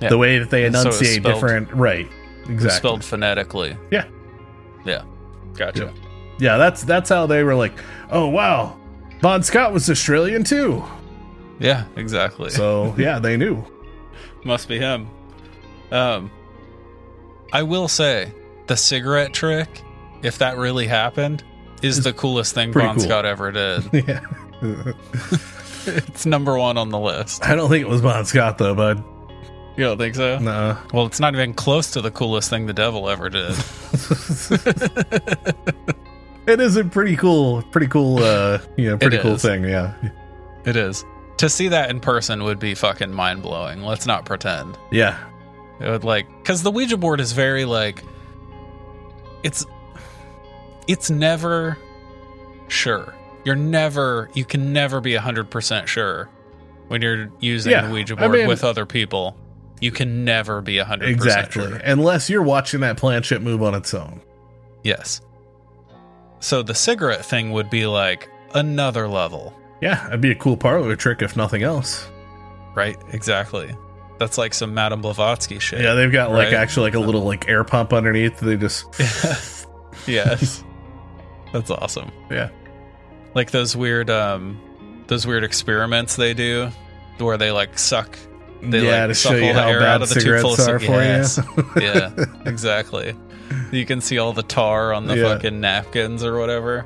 [0.00, 0.08] Yeah.
[0.10, 2.08] the way that they And so enunciate spelled- different, right?
[2.48, 2.70] Exactly.
[2.70, 3.76] Spelled phonetically.
[3.90, 4.04] Yeah.
[4.84, 5.02] Yeah.
[5.54, 5.92] Gotcha.
[6.38, 7.72] Yeah, that's that's how they were like,
[8.10, 8.76] oh wow,
[9.20, 10.84] Bon Scott was Australian too.
[11.58, 12.50] Yeah, exactly.
[12.50, 13.64] So yeah, they knew.
[14.44, 15.08] Must be him.
[15.90, 16.30] Um,
[17.52, 18.32] I will say
[18.68, 19.82] the cigarette trick,
[20.22, 21.42] if that really happened,
[21.82, 23.04] is the coolest thing pretty Bon cool.
[23.04, 23.84] Scott ever did.
[24.06, 24.20] yeah.
[25.86, 27.44] it's number one on the list.
[27.44, 29.02] I don't think it was Bon Scott though, bud.
[29.78, 30.38] You don't think so?
[30.40, 30.76] No.
[30.92, 33.50] Well, it's not even close to the coolest thing the devil ever did.
[36.46, 39.42] it is a pretty cool, pretty cool, uh, you know, pretty cool is.
[39.42, 39.64] thing.
[39.64, 39.94] Yeah,
[40.64, 41.04] it is.
[41.38, 43.82] To see that in person would be fucking mind blowing.
[43.82, 44.76] Let's not pretend.
[44.90, 45.16] yeah,
[45.80, 48.02] It would like because the Ouija board is very like
[49.44, 49.64] it's
[50.88, 51.78] it's never
[52.66, 53.14] sure.
[53.44, 56.28] You're never you can never be hundred percent sure
[56.88, 59.36] when you're using Yeah, the Ouija I board mean- with other people.
[59.80, 61.68] You can never be hundred percent exactly.
[61.68, 61.76] sure.
[61.84, 64.20] Unless you're watching that planchette move on its own.
[64.82, 65.20] Yes.
[66.40, 70.94] So the cigarette thing would be like another level, Yeah, it'd be a cool parlor
[70.96, 72.08] trick if nothing else.
[72.74, 72.96] right?
[73.12, 73.74] Exactly.
[74.18, 75.80] That's like some Madame Blavatsky shit.
[75.80, 76.54] Yeah, they've got like Right.
[76.54, 78.38] actually like a little like air pump underneath.
[78.40, 78.86] They just
[80.06, 80.62] yes.
[81.52, 82.10] That's awesome.
[82.30, 82.50] yeah,
[83.34, 84.60] like those weird um
[85.06, 86.70] those weird experiments they do
[87.18, 88.18] where they like suck
[88.62, 90.78] they yeah like to show you the how bad out of the tube cigarettes are
[90.80, 91.38] for yes.
[91.56, 91.64] you.
[91.82, 92.10] yeah
[92.46, 93.14] exactly
[93.72, 95.34] you can see all the tar on the Yeah.
[95.34, 96.84] fucking napkins or whatever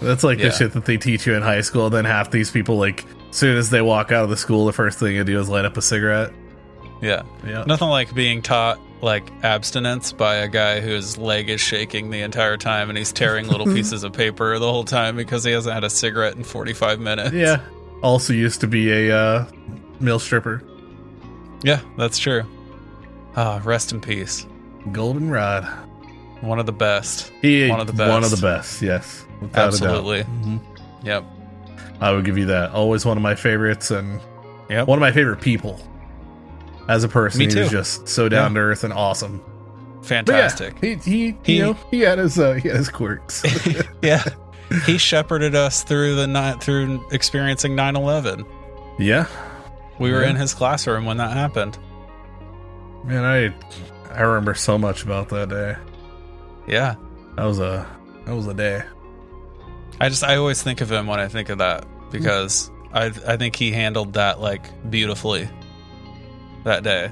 [0.00, 0.48] That's like Yeah.
[0.48, 1.90] the shit that they teach you in high school.
[1.90, 4.72] Then half these people, like, as soon as they walk out of the school, the
[4.72, 6.32] first thing they do is light up a cigarette.
[7.02, 7.64] yeah Yeah.
[7.66, 12.56] nothing like being taught like abstinence by a guy whose leg is shaking the entire
[12.56, 15.84] time and he's tearing little pieces of paper the whole time because he hasn't had
[15.84, 17.60] a cigarette in 45 minutes Yeah.
[18.02, 19.46] Also used to be a uh,
[20.00, 20.62] male stripper.
[21.62, 22.42] Yeah that's true
[23.36, 24.46] ah rest in peace
[24.92, 25.64] Goldenrod.
[26.40, 28.10] one of the best He One of the best.
[28.10, 28.80] One of the best.
[28.80, 29.26] Yes.
[29.42, 30.20] Without Absolutely.
[30.20, 30.32] A doubt.
[30.42, 30.60] Mhm.
[31.02, 31.24] yep
[32.00, 32.70] I would give you that.
[32.72, 34.20] Always one of my favorites and
[34.70, 34.86] Yep.
[34.88, 35.78] one of my favorite people.
[36.88, 37.76] As a person, Me he was too.
[37.76, 39.42] just so down to earth and awesome.
[40.02, 40.76] Fantastic.
[40.80, 43.42] yeah, he, he, He- you know, he had his uh, he had his quirks.
[44.02, 44.24] Yeah.
[44.86, 48.46] He shepherded us through the night through experiencing 9/11.
[48.98, 49.26] yeah,
[50.00, 50.30] We were Yeah.
[50.30, 51.78] in his classroom when that happened.
[53.04, 53.54] Man, I
[54.12, 55.76] I remember so much about that day.
[56.66, 56.96] Yeah.
[57.36, 57.86] That was a
[58.26, 58.82] that was a day.
[60.00, 63.36] I just I always think of him when I think of that because I I
[63.36, 65.48] think he handled that like beautifully
[66.64, 67.10] that day.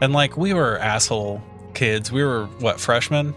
[0.00, 1.42] And like we were asshole
[1.74, 2.10] kids.
[2.12, 3.34] We were what freshmen,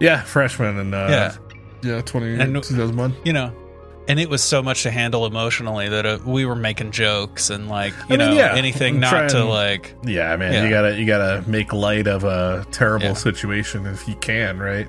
[0.00, 1.36] Yeah, freshmen and uh, Yeah.
[1.82, 3.14] yeah, twenty And- 2001.
[3.24, 3.52] you know.
[4.08, 7.68] And it was so much to handle emotionally that uh, we were making jokes and
[7.68, 10.64] like you I mean, know yeah, anything not to like Yeah, man, Yeah.
[10.64, 13.12] you gotta you gotta make light of a terrible Yeah.
[13.12, 14.88] situation if you can, right?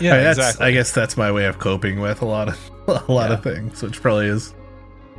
[0.00, 2.48] yeah I mean, that's, exactly I guess that's my way of coping with a lot
[2.48, 2.70] of
[3.08, 4.54] a lot of things, which probably is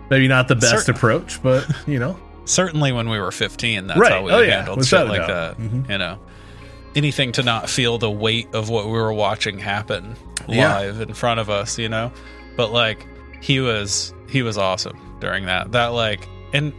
[0.09, 3.99] maybe not the best Cer- approach, but you know, certainly when we were 15 that's
[3.99, 4.11] Right.
[4.11, 5.89] how we Oh, handled shit like that Mhm.
[5.89, 6.19] you know
[6.95, 10.15] anything to not feel the weight of what we were watching happen
[10.47, 12.11] live in front of us you know
[12.57, 13.05] but like
[13.41, 15.71] he was he was awesome during that.
[15.71, 16.73] That like and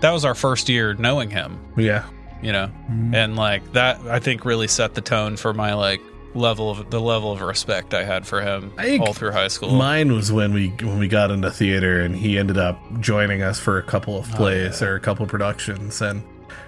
[0.00, 1.58] that was our first year knowing him.
[1.76, 2.04] Yeah,
[2.42, 2.70] you know?
[2.90, 3.14] Mhm.
[3.14, 6.00] and like that i think really set the tone for my like
[6.34, 9.70] level of the level of respect i had for him all through high school.
[9.70, 13.58] Mine was when we when we got into theater and he ended up joining us
[13.60, 14.88] for a couple of Oh, plays yeah.
[14.88, 16.22] or a couple productions and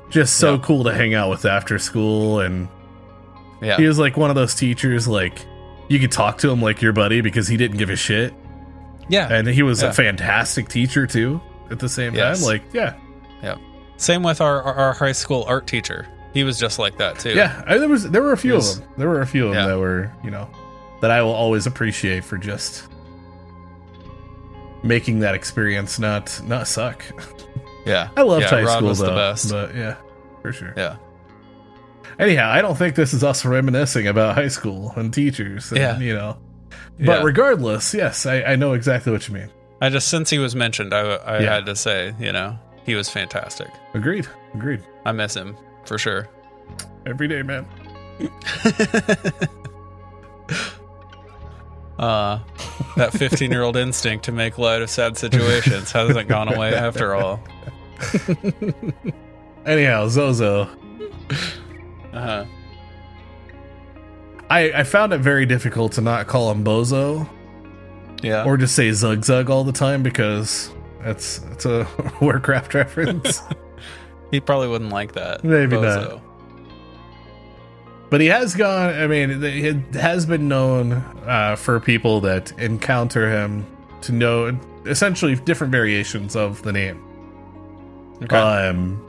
[0.09, 0.61] just so Yeah.
[0.63, 2.69] cool to hang out with after school and
[3.61, 3.77] yeah.
[3.77, 5.45] he was like one of those teachers like
[5.89, 8.33] you could talk to him like your buddy because he didn't give a shit
[9.09, 9.33] yeah.
[9.33, 9.89] And he was Yeah.
[9.91, 11.41] a fantastic teacher too
[11.71, 12.41] at the same Yes.
[12.41, 12.95] time like yeah.
[13.43, 13.57] Yeah.
[13.97, 16.07] same with our, our high school art teacher.
[16.35, 17.31] He was just like that too.
[17.35, 18.75] Yeah I, there was there were a few Yes.
[18.77, 18.91] of them.
[18.99, 20.49] There were a few of them that were you know
[21.03, 22.89] that i will always appreciate for just
[24.83, 27.05] making that experience not not suck.
[27.85, 28.09] Yeah.
[28.17, 29.51] I loved yeah, high Rod school was though the best.
[29.51, 29.97] but yeah
[30.43, 30.73] for sure.
[30.77, 30.97] Yeah.
[32.19, 35.99] Anyhow i don't think this is us reminiscing about high school and teachers and, Yeah.
[35.99, 36.37] you know
[36.99, 37.23] but Yeah.
[37.23, 40.95] regardless yes I, I know exactly what you mean I just since he was mentioned,
[40.95, 41.55] I, I Yeah.
[41.57, 43.69] had to say, you know, he was fantastic.
[43.95, 46.29] agreed agreed I miss him for sure.
[47.07, 47.67] every day man
[51.99, 52.41] Uh,
[52.97, 57.15] that 15 year old instinct to make light of sad situations hasn't gone away after
[57.15, 57.41] all.
[59.67, 60.69] anyhow zozo
[62.13, 62.45] Uh-huh.
[64.49, 67.29] I, I found it very difficult to not call him bozo
[68.23, 68.45] Yeah.
[68.45, 70.73] or just say zug zug all the time because
[71.03, 71.87] it's it's a
[72.21, 73.43] warcraft reference
[74.31, 75.45] he probably wouldn't like that.
[75.45, 76.21] Maybe Bozo.
[78.11, 80.93] but he has gone i mean it has been known
[81.27, 83.67] uh, for people that encounter him
[84.03, 87.03] to know essentially different variations of the name
[88.23, 88.37] Okay.
[88.37, 89.03] um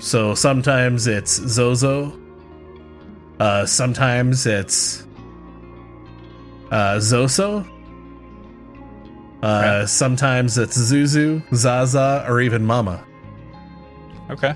[0.00, 2.18] so sometimes it's zozo
[3.40, 5.06] uh sometimes it's
[6.70, 7.66] uh zoso
[9.42, 9.86] uh Okay.
[9.86, 13.02] sometimes it's zuzu zaza or even mama
[14.30, 14.54] okay.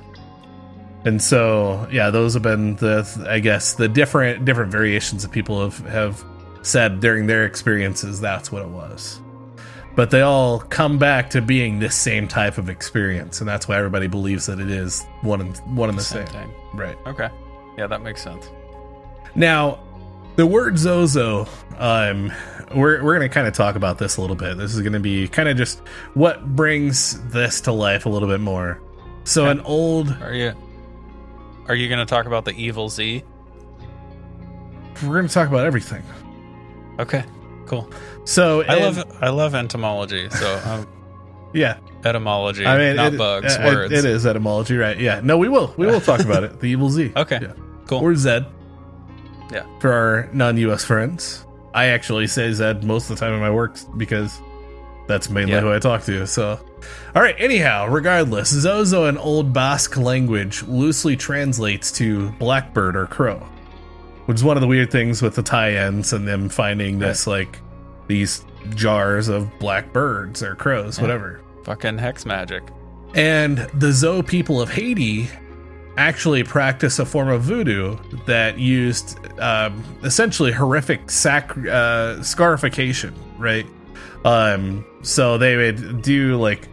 [1.06, 5.60] and so yeah those have been the i guess the different different variations that people
[5.62, 6.22] have have
[6.62, 9.20] said during their experiences that's what it was
[9.96, 13.76] but they all come back to being this same type of experience and that's why
[13.78, 16.52] everybody believes that it is one and one and the same, thing.
[16.74, 17.30] right Okay.
[17.76, 18.50] Yeah, that makes sense.
[19.34, 19.78] Now
[20.36, 21.46] the word zozo
[21.78, 22.32] um
[22.74, 24.92] we're, we're going to kind of talk about this a little bit this is going
[24.94, 25.80] to be kind of just
[26.14, 28.80] what brings this to life a little bit more
[29.24, 30.52] so an old Are you
[31.68, 33.22] Are you going to talk about the evil Z?
[35.02, 36.02] we're going to talk about everything
[36.98, 37.24] Okay.
[37.66, 37.90] Cool.
[38.24, 40.86] so I and- love I love entomology, so um,
[41.52, 43.92] yeah etymology, I mean, not it- bugs, uh, words.
[43.92, 44.98] It is etymology, right?
[44.98, 45.20] Yeah.
[45.24, 45.72] No, we will.
[45.78, 46.60] We will talk about it.
[46.60, 47.12] The evil Z.
[47.16, 47.38] Okay.
[47.40, 47.52] Yeah.
[47.86, 48.00] Cool.
[48.00, 48.44] Or Zed.
[49.52, 49.64] Yeah.
[49.80, 50.84] For our non-U.S.
[50.84, 54.40] friends, I actually say Zed most of the time in my work because
[55.06, 55.60] that's mainly Yeah.
[55.60, 56.26] who I talk to.
[56.26, 56.58] So,
[57.14, 57.34] all right.
[57.38, 63.46] Anyhow, regardless, Zozo in Old Basque language loosely translates to blackbird or crow,
[64.26, 67.58] which is one of the weird things with the tie-ins and them finding this like
[68.06, 71.02] these jars of black birds or crows, Yeah.
[71.02, 71.40] whatever.
[71.64, 72.62] Fucking hex magic.
[73.14, 75.28] And the Zo people of Haiti
[75.96, 83.66] actually practice a form of voodoo that used um, essentially horrific sac- uh, scarification, right?
[84.24, 86.68] Um, so they would do like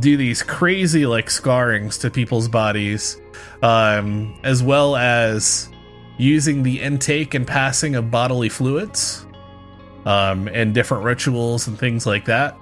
[0.00, 3.20] do these crazy like scarrings to people's bodies,
[3.62, 5.68] um, as well as
[6.18, 9.26] using the intake and passing of bodily fluids,
[10.04, 12.56] um, and different rituals and things like that.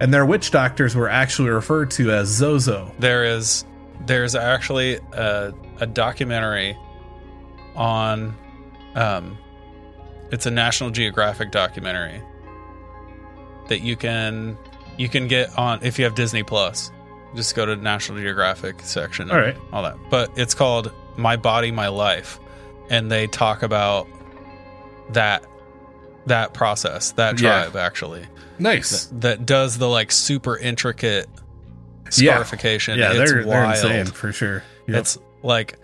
[0.00, 2.90] And their witch doctors were actually referred to as Zozo.
[2.98, 3.64] There is
[4.06, 6.76] there's actually a, a documentary
[7.74, 8.36] on
[8.94, 9.38] um
[10.30, 12.22] it's a National Geographic documentary
[13.68, 14.56] that you can
[14.96, 16.90] you can get on if you have Disney Plus.
[17.34, 19.30] Just go to National Geographic section.
[19.30, 19.56] All right.
[19.72, 19.96] All that.
[20.10, 22.38] But it's called My Body, My Life.
[22.90, 24.06] And they talk about
[25.10, 25.44] that
[26.26, 27.70] that process, that Yeah.
[27.74, 28.26] actually.
[28.58, 29.06] Nice.
[29.12, 31.28] That does the like super intricate.
[32.10, 32.98] Scarification.
[32.98, 33.70] Yeah, it's they're, they're wild.
[33.84, 34.62] insane for sure.
[34.88, 34.98] Yep.
[35.00, 35.78] It's like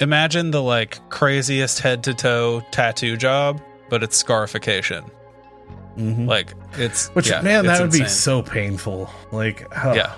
[0.00, 5.04] imagine the like craziest head to toe tattoo job, but it's scarification.
[5.96, 6.26] Mhm.
[6.26, 9.10] Like it's Which yeah, man, it's that would be so painful.
[9.30, 10.14] Like, oh, Yeah.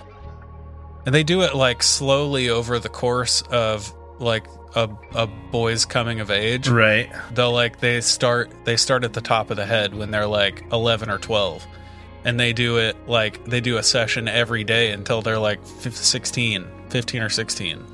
[1.06, 6.20] And they do it like slowly over the course of like a a boy's coming
[6.20, 6.68] of age.
[6.68, 7.10] right.
[7.34, 10.64] They'll like they start they start at the top of the head when they're like
[10.72, 11.66] 11 or 12.
[12.24, 15.96] And they do it like they do a session every day until they're like fif-
[15.96, 17.84] 16, 15 or 16.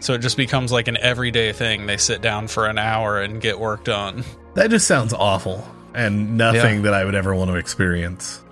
[0.00, 1.86] So it just becomes like an everyday thing.
[1.86, 4.24] They sit down for an hour and get work done.
[4.54, 5.64] That just sounds awful
[5.94, 8.42] and nothing that I would ever want to experience.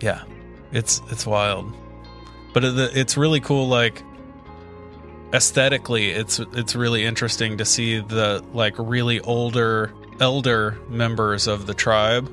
[0.00, 0.22] Yeah,
[0.72, 1.70] it's it's wild,
[2.54, 3.68] but it's really cool.
[3.68, 4.02] Like
[5.32, 11.74] aesthetically, it's it's really interesting to see the like really older elder members of the
[11.74, 12.32] tribe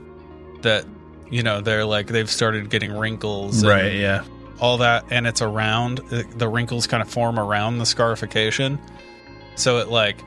[0.62, 0.86] that
[1.30, 3.94] you know they're like they've started getting wrinkles, and Right.
[3.96, 4.24] Yeah.
[4.60, 5.98] all that, and it's around
[6.38, 8.80] the wrinkles kind of form around the scarification,
[9.56, 10.18] so it like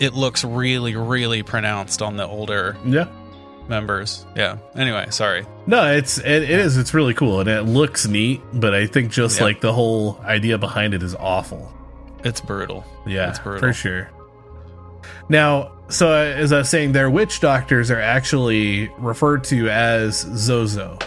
[0.00, 3.06] it looks really really pronounced on the older Yeah.
[3.68, 4.26] members.
[4.36, 4.58] Yeah.
[4.76, 5.46] Anyway, sorry.
[5.66, 6.76] No, it's it, it is.
[6.76, 10.58] It's really cool and it looks neat, but I think just like the whole idea
[10.58, 11.72] behind it is awful.
[12.24, 12.84] It's brutal.
[13.06, 13.60] Yeah, It's brutal.
[13.60, 14.10] for sure.
[15.28, 20.98] Now, so as I was saying, their witch doctors are actually referred to as Zozo,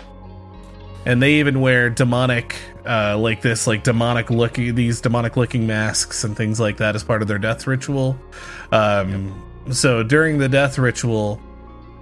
[1.06, 6.24] and they even wear demonic, uh, like this, like demonic looking these demonic looking masks
[6.24, 8.18] and things like that as part of their death ritual.
[8.72, 11.40] Um, So during the death ritual,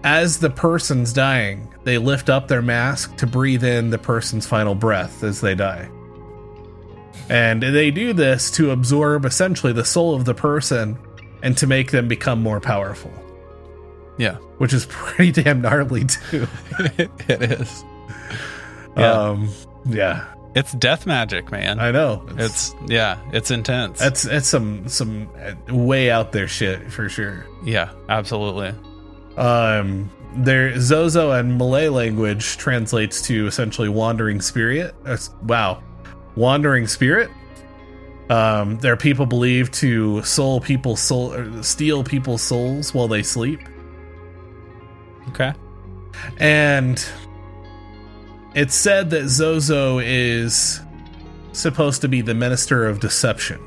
[0.04, 4.74] as the person's dying, they lift up their mask to breathe in the person's final
[4.74, 5.90] breath as they die.
[7.30, 10.98] And they do this to absorb essentially the soul of the person
[11.44, 13.12] and to make them become more powerful,
[14.18, 14.36] Yeah.
[14.58, 16.48] which is pretty damn gnarly too.
[16.98, 17.84] it is.
[18.98, 19.12] Yeah.
[19.12, 19.50] Um,
[19.86, 20.26] yeah,
[20.56, 21.80] It's death magic, man.
[21.80, 22.26] I know.
[22.38, 24.00] it's yeah, it's intense.
[24.00, 27.46] that's it's some some uh, way out there shit for sure.
[27.64, 28.74] yeah, absolutely.
[29.38, 34.96] Um, there Zozo and Malay language translates to essentially wandering spirit.
[35.04, 35.84] That's- wow,
[36.36, 37.30] wandering spirit.
[38.30, 43.62] Um, there are people believed to soul people soul, steal people's souls while they sleep,
[45.30, 45.54] Okay.
[46.38, 47.04] and
[48.54, 50.82] it's said that Zozo is
[51.54, 53.60] supposed to be the minister of deception.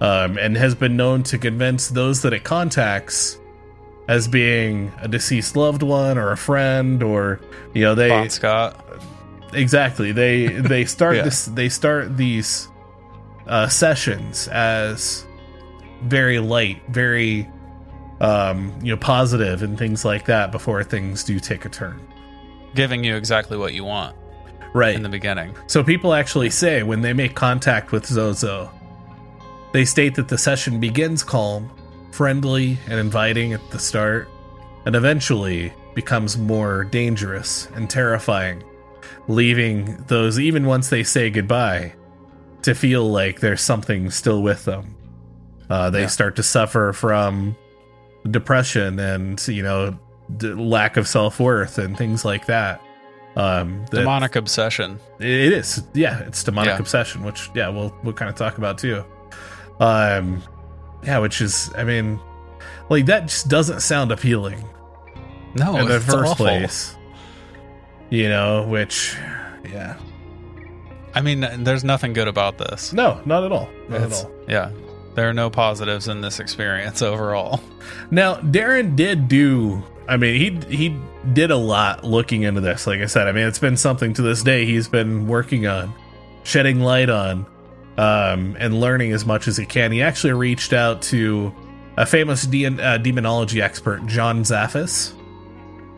[0.00, 3.38] Um, and has been known to convince those that it contacts
[4.08, 7.40] as being a deceased loved one or a friend or
[7.72, 8.84] you know they Bon Scott.
[9.54, 11.22] Exactly they they start Yeah.
[11.22, 12.68] this they start these
[13.46, 15.26] uh sessions as
[16.04, 17.48] very light very
[18.20, 22.00] um you know positive and things like that before things do take a turn
[22.74, 24.16] Giving you exactly what you want
[24.72, 25.54] right in the beginning.
[25.68, 28.70] so people actually say when they make contact with zozo
[29.72, 31.70] they state that the session begins calm
[32.12, 34.28] friendly and inviting at the start
[34.86, 38.62] and eventually becomes more dangerous and terrifying
[39.28, 41.92] leaving those even once they say goodbye
[42.62, 44.94] to feel like there's something still with them
[45.70, 46.06] uh, they Yeah.
[46.08, 47.56] start to suffer from
[48.30, 49.98] depression and you know
[50.36, 52.80] d- lack of self-worth and things like that
[53.36, 54.98] um that- Demonic obsession.
[55.20, 56.78] it is yeah it's demonic Yeah.
[56.78, 59.04] obsession which yeah we'll we'll kind of talk about too
[59.80, 60.42] um
[61.02, 62.18] yeah which is i mean
[62.88, 64.62] like that just doesn't sound appealing
[65.54, 66.46] No, in the it's first awful.
[66.46, 66.94] place
[68.10, 69.16] you know which
[69.70, 69.96] yeah
[71.16, 72.92] I mean, there's nothing good about this.
[72.92, 74.70] no not at all not It's- at all Yeah.
[75.14, 77.60] There are no positives in this experience overall.
[78.10, 80.34] now darren did do i mean
[80.68, 80.96] he he
[81.32, 84.22] did a lot looking into this like i said i mean it's been something to
[84.22, 85.94] this day he's been working on
[86.42, 87.46] shedding light on
[87.96, 89.92] um, and learning as much as he can.
[89.92, 91.54] He actually reached out to
[91.96, 95.12] a famous de- uh, demonology expert, John Zaffis,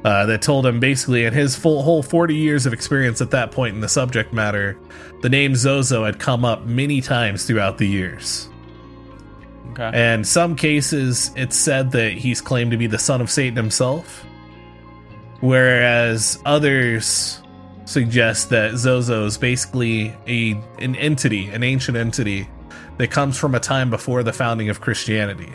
[0.07, 3.51] uh, that told him basically in his full whole 40 years of experience at that
[3.51, 4.79] point in the subject matter,
[5.21, 8.49] the name Zozo had come up many times throughout the years.
[9.73, 9.91] Okay.
[9.93, 14.25] And some cases, it's said that he's claimed to be the son of Satan himself,
[15.41, 17.43] whereas others
[17.85, 22.49] suggest that Zozo is basically a an entity, an ancient entity
[22.99, 25.53] that comes from a time before the founding of Christianity.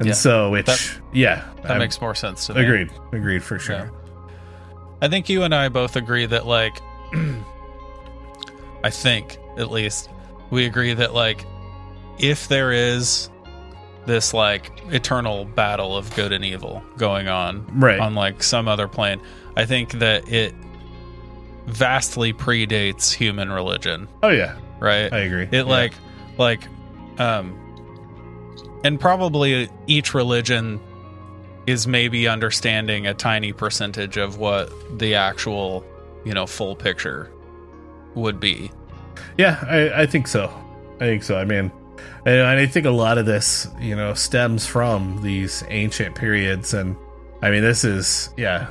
[0.00, 0.14] And Yeah.
[0.14, 2.62] so, which That- yeah, that I'm- makes more sense to me.
[2.62, 3.92] agreed, agreed for sure.
[5.02, 6.80] I think you and I both agree that like
[8.84, 10.08] I think at least
[10.50, 11.44] we agree that like
[12.18, 13.28] if there is
[14.06, 18.00] this like eternal battle of good and evil going on Right.
[18.00, 19.20] on like some other plane,
[19.56, 20.54] I think that it
[21.66, 25.12] vastly predates human religion, Oh yeah, right?
[25.12, 25.48] I agree.
[25.52, 25.92] it like
[26.38, 26.62] like
[27.18, 27.54] um
[28.84, 30.80] and probably each religion
[31.66, 35.84] is maybe understanding a tiny percentage of what the actual
[36.24, 37.30] you know full picture
[38.14, 38.70] would be
[39.38, 40.52] Yeah, I, I think so.
[40.96, 41.36] I think so.
[41.36, 41.70] I mean,
[42.26, 46.96] and I think a lot of this, you know, stems from these ancient periods, and
[47.42, 48.68] I mean, this is yeah,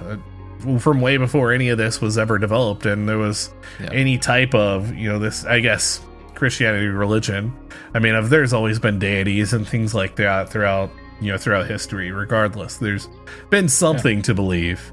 [0.66, 3.89] uh, from way before any of this was ever developed, and there was Yeah.
[3.93, 6.01] any type of you know this, I guess,
[6.39, 7.53] Christianity religion.
[7.93, 10.89] I mean, there's always been deities and things like that throughout
[11.21, 12.11] you know throughout history.
[12.11, 13.07] Regardless, there's
[13.49, 14.91] been something to believe.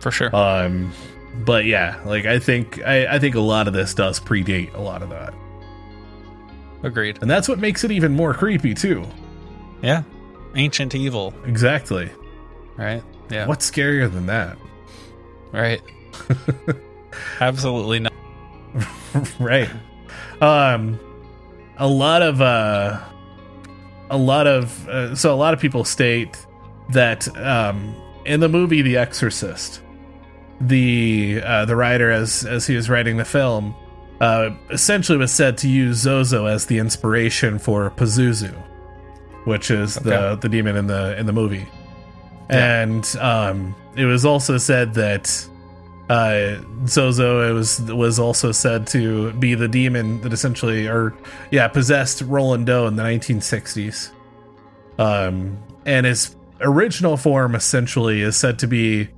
[0.00, 0.92] for sure Um,
[1.44, 4.80] but yeah, like I think I, I think a lot of this does predate a
[4.80, 5.32] lot of that.
[6.82, 9.06] agreed And that's what makes it even more creepy, too.
[9.82, 10.02] yeah
[10.56, 12.10] ancient evil Exactly.
[12.76, 14.58] right yeah What's scarier than that?
[15.52, 15.80] right
[17.40, 18.12] absolutely not
[19.40, 19.68] right.
[20.40, 20.98] Um,
[21.76, 23.00] a lot of, uh,
[24.10, 26.46] a lot of, uh, so a lot of people state
[26.90, 27.94] that, um,
[28.24, 29.82] in the movie The Exorcist,
[30.60, 33.74] the, uh, the writer, as, as he was writing the film,
[34.20, 38.54] uh, essentially was said to use Zozo as the inspiration for Pazuzu,
[39.44, 41.66] which is the, the demon in the, in the movie.
[42.50, 42.82] Yeah.
[42.82, 45.48] And, um, it was also said that,
[46.10, 51.14] uh, Zozo was was also said to be the demon that essentially, or
[51.52, 54.10] yeah, possessed Roland Doe in the 1960s.
[54.98, 55.56] Um,
[55.86, 59.08] and his original form essentially is said to be,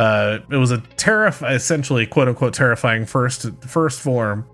[0.00, 4.44] uh, it was a terrif essentially quote unquote terrifying first first form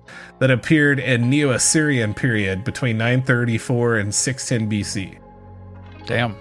[0.40, 5.18] that appeared in Neo Assyrian period between 934 and 610 BC.
[6.04, 6.36] damn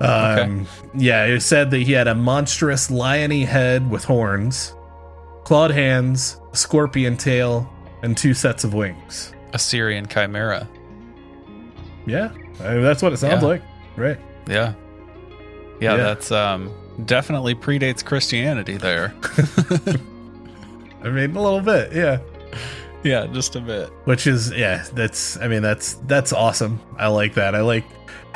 [0.00, 4.74] Um, Yeah, it said that he had a monstrous liony head with horns,
[5.44, 7.68] clawed hands, a scorpion tail,
[8.02, 9.32] and two sets of wings.
[9.54, 10.68] assyrian chimera
[12.06, 12.30] Yeah,
[12.62, 13.48] I mean, that's what it sounds Yeah.
[13.48, 13.62] like,
[13.96, 14.18] right?
[14.46, 14.74] yeah.
[15.80, 15.96] yeah Yeah.
[15.96, 16.70] that's um
[17.06, 19.14] definitely predates christianity there
[21.02, 22.18] I mean, a little bit, yeah.
[23.04, 25.36] yeah just a bit Which is, yeah, that's.
[25.38, 26.80] I mean, that's that's awesome.
[26.98, 27.54] I like that.
[27.54, 27.84] I like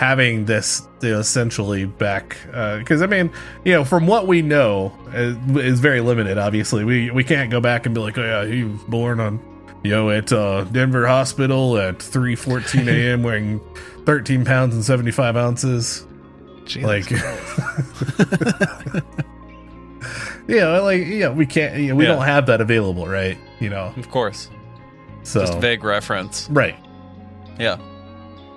[0.03, 3.31] having this you know, essentially back because I mean,
[3.65, 6.39] you know, from what we know uh, is very limited.
[6.39, 9.39] Obviously, we we can't go back and be like, oh yeah, he was born on,
[9.85, 13.23] you know, at uh, Denver Hospital at three fourteen a.m.
[13.23, 13.61] weighing
[14.05, 16.05] thirteen pounds and seventy five ounces.
[16.65, 19.05] Jesus Like, Christ.
[20.49, 21.77] you know, like yeah, we can't.
[21.79, 22.15] You know, we Yeah.
[22.15, 23.39] don't have that available, right?
[23.61, 24.49] You know, of course
[25.25, 26.75] so just vague reference right.
[27.57, 27.77] yeah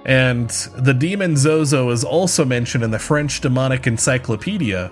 [0.06, 4.92] And the demon Zozo is also mentioned in the French demonic encyclopedia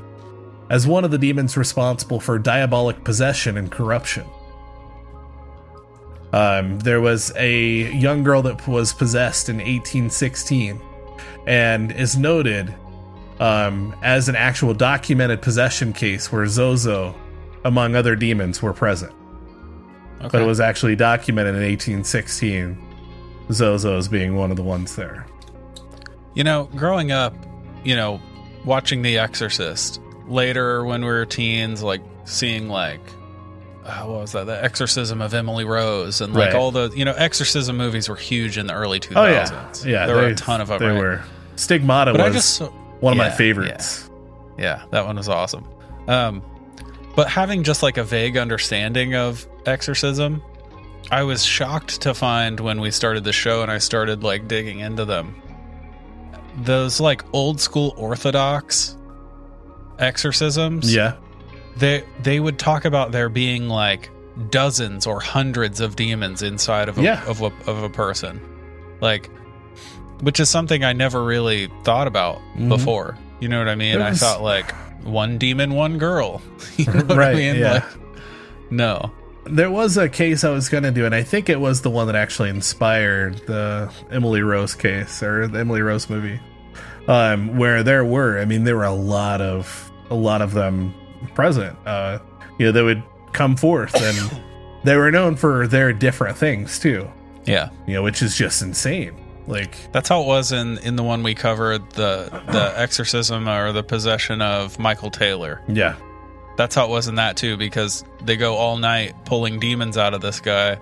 [0.69, 4.25] as one of the demons responsible for diabolic possession and corruption.
[6.31, 10.81] Um, there was a young girl that was possessed in 1816
[11.45, 12.73] and is noted
[13.39, 17.13] um, as an actual documented possession case where Zozo,
[17.65, 19.13] among other demons, were present.
[20.21, 22.92] okay But it was actually documented in 1816
[23.53, 25.25] Zozo as being one of the ones there.
[26.33, 27.33] You know, growing up,
[27.83, 28.19] you know,
[28.65, 33.01] watching The Exorcist, later when we were teens, like seeing like,
[33.85, 34.45] uh, what was that?
[34.45, 36.55] The Exorcism of Emily Rose and like Right.
[36.55, 39.15] all the, you know, exorcism movies were huge in the early 2000s.
[39.17, 40.05] Oh yeah, yeah.
[40.07, 40.79] There were a ton of them.
[40.79, 40.97] They right?
[40.97, 41.21] were.
[41.57, 42.61] Stigmata But was just,
[43.01, 44.09] one of my yeah, favorites.
[44.57, 45.65] yeah, that one was awesome.
[46.07, 46.41] Um,
[47.15, 50.41] but having just like a vague understanding of exorcism,
[51.11, 54.79] I was shocked to find when we started the show and I started like digging
[54.79, 55.35] into them.
[56.63, 58.95] Those like old school orthodox
[59.99, 60.93] exorcisms.
[60.93, 61.15] Yeah,
[61.77, 64.09] They they would talk about there being like
[64.49, 67.23] dozens or hundreds of demons inside of a, Yeah.
[67.25, 68.41] of a of a person.
[69.01, 69.29] Like
[70.21, 72.69] which is something I never really thought about Mhm.
[72.69, 73.17] before.
[73.39, 73.95] You know what I mean?
[73.95, 74.71] It I thought like
[75.03, 76.41] one demon, one girl.
[76.77, 77.55] you know Right, I mean?
[77.57, 77.73] yeah.
[77.73, 77.83] Like,
[78.71, 79.11] no.
[79.45, 81.89] There was a case I was going to do, and I think it was the
[81.89, 86.39] one that actually inspired the Emily Rose case or the Emily Rose movie,
[87.07, 88.39] um, where there were.
[88.39, 90.93] I mean, there were a lot of a lot of them
[91.33, 91.77] present.
[91.85, 92.19] Uh,
[92.57, 94.41] you know, they would come forth, and
[94.83, 97.09] they were known for their different things too.
[97.45, 97.69] Yeah.
[97.87, 99.15] You know, which is just insane.
[99.45, 103.73] Like, That's how it was in, in the one we covered, the the exorcism or
[103.73, 105.61] the possession of Michael Taylor.
[105.67, 105.95] yeah,
[106.55, 110.13] That's how it was in that too, because they go all night pulling demons out
[110.13, 110.77] of this guy,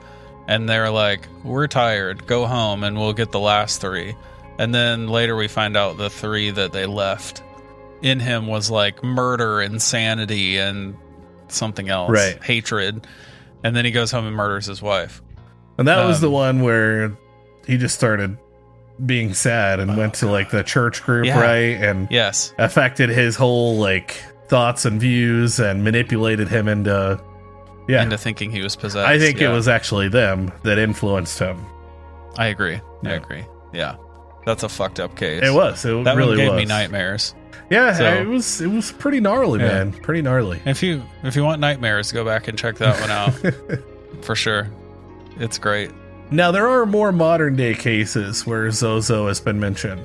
[0.47, 2.27] and they're like, "We're tired.
[2.27, 4.15] Go home, and we'll get the last three.
[4.59, 7.41] And then later we find out the three that they left
[8.01, 10.95] in him was like murder, insanity, and
[11.47, 12.41] something else, Right.
[12.43, 13.07] Hatred.
[13.63, 15.21] And then he goes home and murders his wife.
[15.77, 17.13] And that was Um, the one where
[17.65, 18.37] he just started
[19.05, 21.39] being sad and went to like the church group, Yeah.
[21.39, 21.81] right?
[21.81, 22.53] And Yes.
[22.57, 24.21] affected his whole like
[24.51, 27.19] thoughts and views and manipulated him into
[27.87, 28.03] yeah.
[28.03, 29.07] Into thinking he was possessed.
[29.09, 31.65] I think it was actually them that influenced him.
[32.37, 32.79] I agree.
[33.03, 33.43] I agree.
[33.73, 33.95] Yeah.
[34.45, 35.41] That's a fucked up case.
[35.43, 35.83] It was.
[35.83, 36.57] It That really one gave was.
[36.59, 37.33] me nightmares.
[37.71, 38.61] Yeah, So- it was.
[38.61, 39.67] It was pretty gnarly, Yeah.
[39.67, 39.91] man.
[39.93, 40.61] Pretty gnarly.
[40.65, 43.33] If you if you want nightmares, go back and check that one out
[44.21, 44.67] for sure.
[45.39, 45.91] It's great.
[46.29, 50.03] Now there are more modern day cases where Zozo has been mentioned.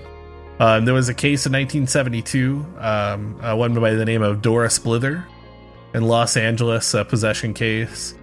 [0.58, 4.78] Um, there was a case in 1972, um, uh, one by the name of Doris
[4.78, 5.24] Bither
[5.94, 8.14] in Los Angeles, a possession case.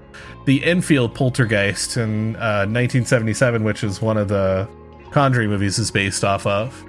[0.46, 4.68] The Enfield Poltergeist in uh, 1977, which is one of the
[5.12, 6.84] Conjuring movies, is based off of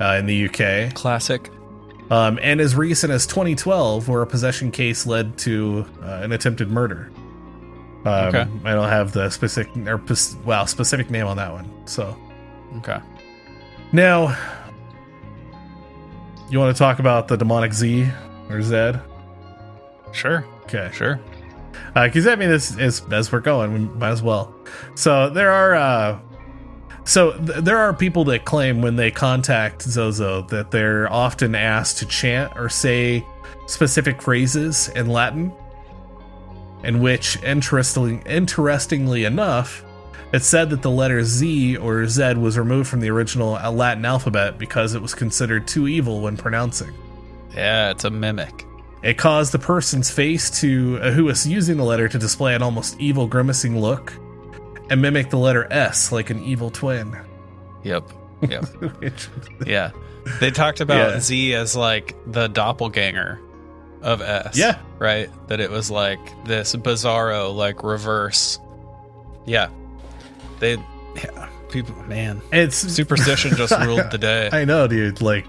[0.00, 0.92] uh, in the UK.
[0.94, 1.48] Classic.
[2.10, 6.70] Um, and as recent as 2012, where a possession case led to uh, an attempted
[6.70, 7.10] murder.
[8.04, 8.46] Um, Okay.
[8.64, 10.02] I don't have the specific or
[10.44, 11.70] wow specific name on that one.
[11.86, 12.16] So
[12.78, 12.98] Okay.
[13.92, 14.36] now,
[16.50, 18.08] you want to talk about the demonic Z
[18.50, 19.00] or Zed?
[20.12, 20.44] Sure.
[20.64, 21.18] Okay, Sure.
[21.94, 24.54] because I mean, this is as we're going, we might as well.
[24.94, 26.18] So there are, uh,
[27.04, 31.98] so th- there are people that claim when they contact Zozo that they're often asked
[31.98, 33.26] to chant or say
[33.66, 35.52] specific phrases in Latin,
[36.84, 39.84] in which, interestingly, interestingly enough,
[40.32, 44.58] it's said that the letter Z or Z was removed from the original Latin alphabet
[44.58, 46.92] because it was considered too evil when pronouncing.
[47.54, 48.66] Yeah, it's a mimic.
[49.02, 52.62] It caused the person's face to uh, who was using the letter to display an
[52.62, 54.12] almost evil grimacing look
[54.90, 57.16] and mimic the letter S like an evil twin.
[57.82, 58.04] Yep.
[58.48, 58.64] Yep.
[59.66, 59.90] Yeah.
[60.40, 61.20] They talked about Yeah.
[61.20, 63.40] Z as like the doppelganger
[64.02, 64.56] of S.
[64.56, 64.78] Yeah.
[64.98, 65.28] Right?
[65.48, 68.58] That it was like this bizarro, like reverse.
[69.46, 69.68] Yeah.
[70.62, 70.76] They
[71.16, 71.48] yeah.
[71.70, 72.40] People man.
[72.52, 74.48] it's Superstition just ruled the day.
[74.52, 75.20] I know, dude.
[75.20, 75.46] Like,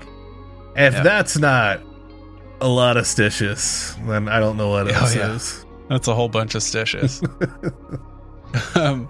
[0.75, 1.03] if Yeah.
[1.03, 1.81] that's not
[2.61, 5.33] a lot of stitches, then I don't know what Oh, else yeah.
[5.35, 5.65] is.
[5.89, 7.21] That's a whole bunch of stitches.
[8.75, 9.07] um,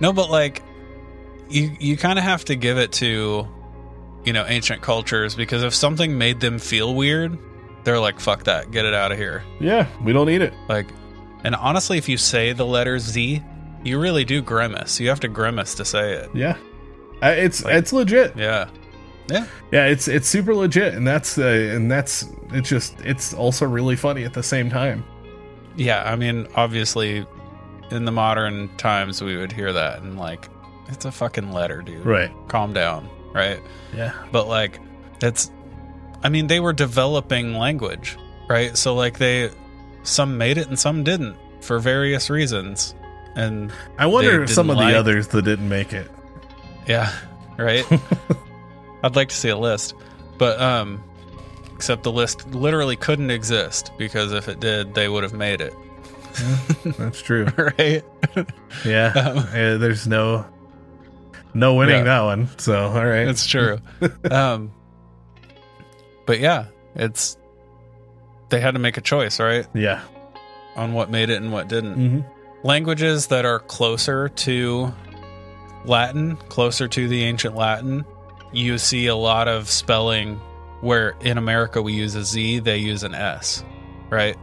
[0.00, 0.62] no, but like
[1.48, 3.46] you you kind of have to give it to
[4.24, 7.38] you know ancient cultures because if something made them feel weird,
[7.84, 9.42] they're like fuck that, get it out of here.
[9.60, 10.54] Yeah, we don't need it.
[10.68, 10.86] Like
[11.44, 13.42] and honestly if you say the letter Z,
[13.84, 15.00] you really do grimace.
[15.00, 16.30] You have to grimace to say it.
[16.34, 16.56] Yeah,
[17.22, 18.34] Uh, it's Like- it's legit.
[18.36, 18.68] Yeah.
[19.28, 19.46] Yeah.
[19.70, 23.96] Yeah, it's it's super legit, and that's uh, and that's it's just it's also really
[23.96, 25.04] funny at the same time.
[25.76, 27.24] Yeah, I mean obviously
[27.90, 30.48] in the modern times we would hear that and like
[30.88, 32.04] it's a fucking letter, dude.
[32.04, 32.30] Right.
[32.48, 33.60] Calm down, right?
[33.96, 34.12] Yeah.
[34.32, 34.80] but like
[35.22, 35.50] it's
[36.24, 38.16] i mean they were developing language
[38.48, 39.50] right so like they
[40.02, 42.94] some made it and some didn't for various reasons
[43.34, 46.10] and I wonder if some of didn't the others that didn't make it.
[46.86, 47.12] yeah
[47.58, 47.84] right
[49.04, 49.94] i'd like to see a list
[50.38, 51.02] but um
[51.74, 55.74] except the list literally couldn't exist because if it did they would have made it
[56.98, 57.46] That's true.
[57.78, 58.02] right
[58.84, 59.12] Yeah.
[59.16, 60.46] Um, Uh, there's no
[61.54, 62.04] no winning Yeah.
[62.04, 62.48] that one.
[62.58, 63.28] So all right.
[63.28, 63.78] it's true
[64.30, 64.72] um
[66.26, 67.36] but yeah it's
[68.48, 70.00] they had to make a choice right yeah.
[70.76, 72.20] on what made it and what didn't hmm
[72.62, 74.92] languages that are closer to
[75.84, 78.04] Latin, closer to the ancient Latin,
[78.52, 80.36] you see a lot of spelling
[80.80, 83.64] where in America we use a Z, they use an S,
[84.10, 84.36] right?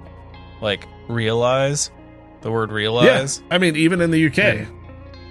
[0.62, 1.92] Like realize,
[2.42, 3.40] the word realize.
[3.40, 3.56] Yeah.
[3.56, 4.68] I mean, even in the UK.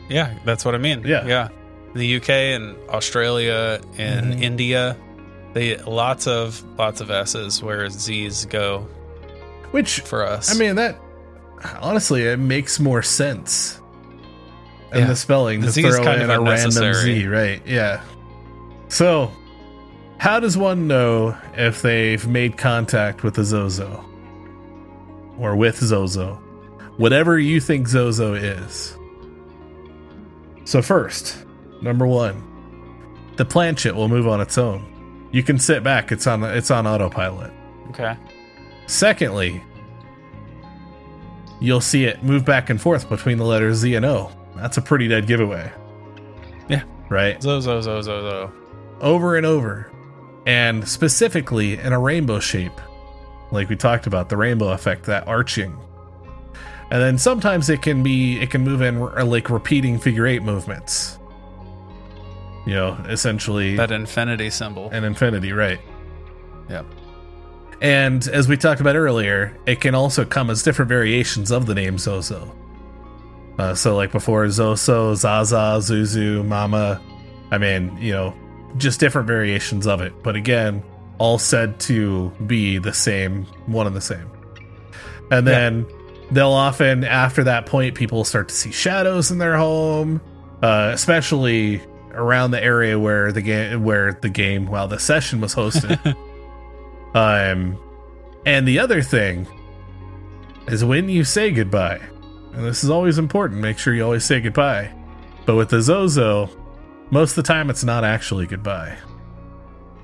[0.08, 1.02] Yeah, that's what I mean.
[1.06, 1.26] Yeah.
[1.26, 1.48] Yeah.
[1.94, 4.42] The UK and Australia and Mhm.
[4.42, 4.96] India,
[5.54, 8.86] they lots of lots of S's where Z's go
[9.70, 10.54] Which for us.
[10.54, 10.98] I mean that
[11.80, 13.80] honestly it makes more sense.
[14.92, 15.06] in Yeah.
[15.08, 16.94] the spelling The to Z is kind in of a random.
[16.94, 17.60] Z, right?
[17.66, 18.00] Yeah.
[18.88, 19.30] So,
[20.16, 24.02] how does one know if they've made contact with the Zozo
[25.38, 26.40] or with Zozo,
[26.96, 28.96] whatever you think Zozo is?
[30.64, 31.36] So first,
[31.82, 32.42] number one,
[33.36, 35.28] the planchette will move on its own.
[35.32, 37.52] You can sit back; it's on it's on autopilot.
[37.90, 38.16] okay.
[38.86, 39.62] Secondly,
[41.60, 44.30] you'll see it move back and forth between the letters Z and O.
[44.56, 45.70] That's a pretty dead giveaway.
[46.68, 46.82] Yeah.
[47.08, 47.40] Right?
[47.42, 48.52] Zo zo zo zo zo.
[49.00, 49.90] Over and over.
[50.46, 52.80] And specifically in a rainbow shape.
[53.50, 55.76] like we talked about the rainbow effect, that arching.
[56.90, 60.42] And then sometimes it can be it can move in uh, like repeating figure eight
[60.42, 61.18] movements.
[62.66, 64.90] You know, essentially That infinity symbol.
[64.90, 65.80] an infinity, right?
[66.68, 66.84] Yep.
[67.80, 71.74] And as we talked about earlier, it can also come as different variations of the
[71.74, 72.54] name Zozo.
[73.58, 77.00] Uh, so, like before, Zoso, Zaza, Zuzu, Mama.
[77.50, 78.34] I mean, you know,
[78.76, 80.12] just different variations of it.
[80.22, 80.82] But again,
[81.18, 84.30] all said to be the same, one and the same.
[85.30, 85.86] And then
[86.30, 90.20] they'll often, after that point, people start to see shadows in their home,
[90.62, 95.54] uh, especially around the area where the game, where the game, well, the session was
[95.54, 96.16] hosted.
[97.14, 97.78] Um,
[98.46, 99.46] and the other thing
[100.66, 102.00] is when you say goodbye,
[102.52, 104.92] and this is always important, make sure you always say goodbye.
[105.46, 106.50] But with the Zozo,
[107.10, 108.96] most of the time it's not actually goodbye.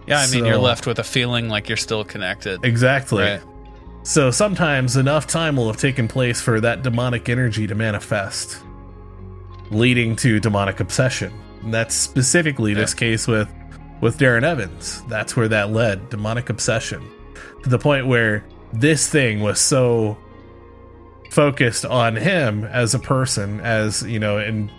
[0.07, 2.65] Yeah, I mean, you're left with a feeling like you're still connected.
[2.65, 3.23] Exactly.
[3.23, 3.43] Right.
[4.03, 8.63] So sometimes enough time will have taken place for that demonic energy to manifest,
[9.71, 11.33] leading to demonic obsession.
[11.63, 13.49] And that's specifically this case with
[14.05, 15.03] with Darren Evans.
[15.09, 17.03] That's where that led, demonic obsession.
[17.63, 20.19] To the point where this thing was so
[21.31, 24.71] focused on him as a person, as you know, and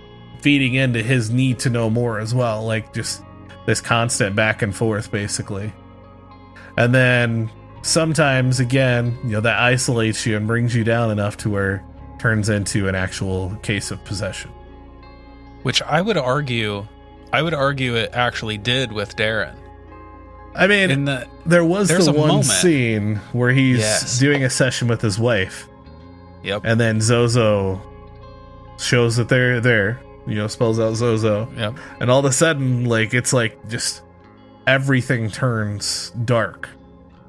[0.41, 3.23] feeding into his need to know more as well, like just
[3.65, 5.73] this constant back and forth basically.
[6.77, 7.49] And then
[7.81, 11.83] sometimes again, you know, that isolates you and brings you down enough to where
[12.19, 14.51] turns into an actual case of possession.
[15.63, 16.85] Which I would argue,
[17.35, 19.55] I would argue it actually did with Darren.
[20.55, 22.45] I mean, In the there was the one moment.
[22.45, 24.19] scene where he's Yes.
[24.19, 25.67] doing a session with his wife,
[26.43, 27.81] yep, and then Zozo
[28.79, 29.99] shows that they're there.
[30.25, 34.01] You know, spells out Zozo, yep, and all of a sudden, like it's like just
[34.65, 36.69] everything turns dark.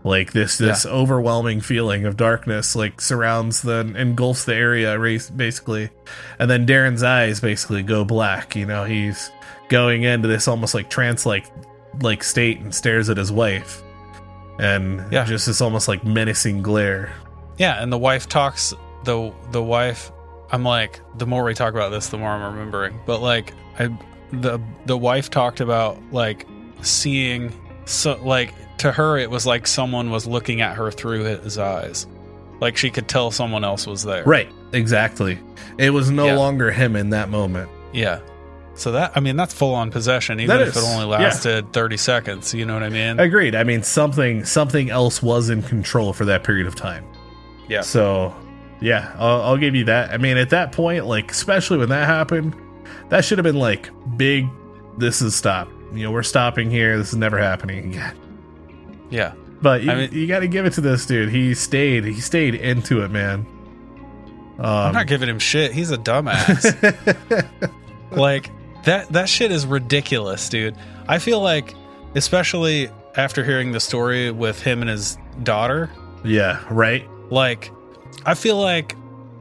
[0.04, 4.96] Like this, this overwhelming feeling of darkness, like surrounds the engulfs the area,
[5.34, 5.90] basically,
[6.38, 8.54] and then Darren's eyes basically go black.
[8.54, 9.32] You know, he's
[9.68, 11.46] going into this almost like trance-like
[12.02, 13.82] like state and stares at his wife,
[14.58, 15.24] and Yeah.
[15.24, 17.10] just this almost like menacing glare.
[17.58, 17.82] yeah.
[17.82, 18.74] And the wife talks.
[19.04, 20.10] the The wife.
[20.52, 23.00] I'm like, the more we talk about this, the more I'm remembering.
[23.06, 23.88] But like, I
[24.32, 26.46] the the wife talked about like
[26.82, 27.52] seeing
[27.84, 32.06] so like to her it was like someone was looking at her through his eyes,
[32.60, 34.24] like she could tell someone else was there.
[34.24, 35.38] Right, exactly.
[35.78, 36.34] It was no Yeah.
[36.36, 37.70] longer him in that moment.
[37.92, 38.18] Yeah.
[38.76, 41.22] So that I mean that's full on possession, even That if is, it only yeah.
[41.22, 42.52] lasted thirty seconds.
[42.54, 43.18] You know what I mean?
[43.18, 43.54] Agreed.
[43.54, 47.04] I mean, something something else was in control for that period of time.
[47.68, 47.80] Yeah.
[47.80, 48.34] So,
[48.80, 50.10] yeah, I'll, I'll give you that.
[50.12, 52.54] I mean, at that point, like, especially when that happened,
[53.08, 54.46] that should have been like big.
[54.98, 55.68] This is stop.
[55.92, 56.98] You know, we're stopping here.
[56.98, 58.16] This is never happening again.
[59.10, 59.32] yeah.
[59.62, 61.30] But you, I mean- you got to give it to this dude.
[61.30, 62.04] He stayed.
[62.04, 63.46] He stayed into it, man.
[64.58, 65.72] I'm Um, not giving him shit.
[65.72, 67.46] He's a dumbass.
[68.10, 68.50] like
[68.86, 70.74] that that shit is ridiculous, dude.
[71.06, 71.74] I feel like
[72.14, 75.90] especially after hearing the story with him and his daughter,
[76.24, 76.64] yeah.
[76.70, 77.06] Right.
[77.30, 77.70] like
[78.24, 78.96] I feel like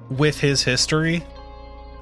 [0.10, 1.24] with his history,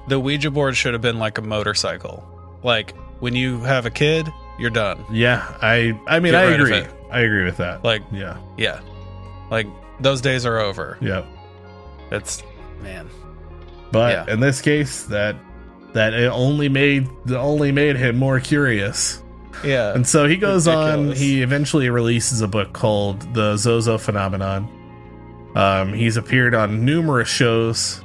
[0.08, 2.22] the Ouija board should have been like a motorcycle.
[2.62, 5.04] Like when you have a kid, you're done.
[5.10, 5.46] Yeah.
[5.62, 5.98] I.
[6.06, 6.84] I mean, Get I agree.
[7.10, 7.82] I agree with that.
[7.84, 8.36] Like Yeah.
[8.58, 8.80] yeah.
[9.50, 9.66] Like
[10.00, 10.98] those days are over.
[11.00, 11.24] Yeah.
[12.10, 12.42] It's
[12.82, 13.08] man.
[13.92, 14.32] But Yeah.
[14.34, 15.36] in this case, that
[15.94, 19.22] that it only made only made him more curious.
[19.64, 19.94] Yeah.
[19.94, 21.12] And so he goes on.
[21.12, 24.68] He eventually releases a book called The Zozo Phenomenon.
[25.54, 28.02] Um, he's appeared on numerous shows.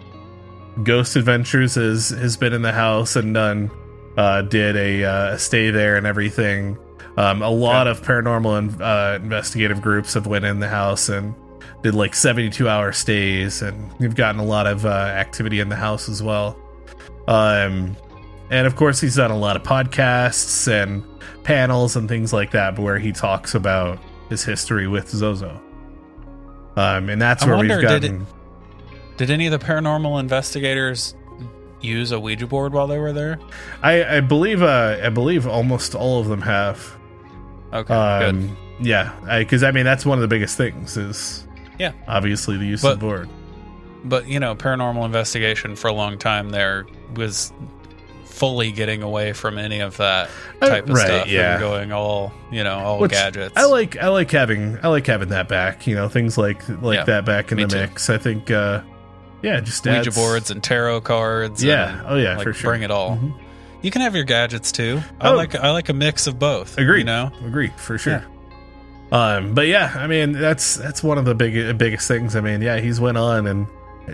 [0.83, 3.71] Ghost Adventures has has been in the house and done
[4.15, 6.77] uh, did a uh, stay there and everything.
[7.17, 11.33] Um, a lot of paranormal and uh, investigative groups have went in the house and
[11.81, 15.75] did like 72 hour stays and we've gotten a lot of uh, activity in the
[15.75, 16.57] house as well
[17.29, 17.95] um,
[18.49, 21.03] and of course he's done a lot of podcasts and
[21.43, 23.99] panels and things like that where he talks about
[24.29, 25.61] his history with zozo
[26.75, 28.27] um, and that's I where wonder, we've did gotten
[29.17, 31.15] Did any of the paranormal investigators
[31.81, 33.39] use a Ouija board while they were there?
[33.81, 36.97] I, I believe uh, i believe almost all of them have
[37.71, 38.29] Okay, good.
[38.35, 41.45] um, yeah because I, mean that's one of the biggest things is
[41.77, 41.91] Yeah.
[42.07, 43.29] obviously the use But- of the board
[44.03, 46.85] But you know, paranormal investigation for a long time there
[47.15, 47.51] was
[48.25, 50.29] fully getting away from any of that
[50.61, 51.51] Uh, type of right, stuff yeah.
[51.53, 53.53] and going all you know all Which gadgets.
[53.57, 55.85] I like I like having I like having that back.
[55.87, 57.75] You know, things like like Yeah, that back in the too.
[57.77, 58.09] mix.
[58.09, 58.81] I think uh
[59.41, 61.61] yeah, just Ouija adds- boards and tarot cards.
[61.63, 61.97] Yeah.
[61.99, 62.71] and, Oh yeah, like, for sure.
[62.71, 63.17] Bring it all.
[63.17, 63.33] Mhm.
[63.81, 65.01] You can have your gadgets too.
[65.19, 65.35] I Oh.
[65.35, 66.77] like I like a mix of both.
[66.77, 66.99] Agree.
[66.99, 67.31] You know.
[67.45, 68.23] Agree for sure.
[69.11, 72.35] Um, but yeah, I mean that's that's one of the big biggest things.
[72.37, 73.67] I mean, yeah, he's went on and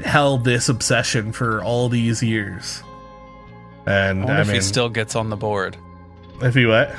[0.04, 2.84] held this obsession for all these years.
[3.86, 5.78] And I wonder I, if mean, he still gets on the board.
[6.42, 6.96] if he what?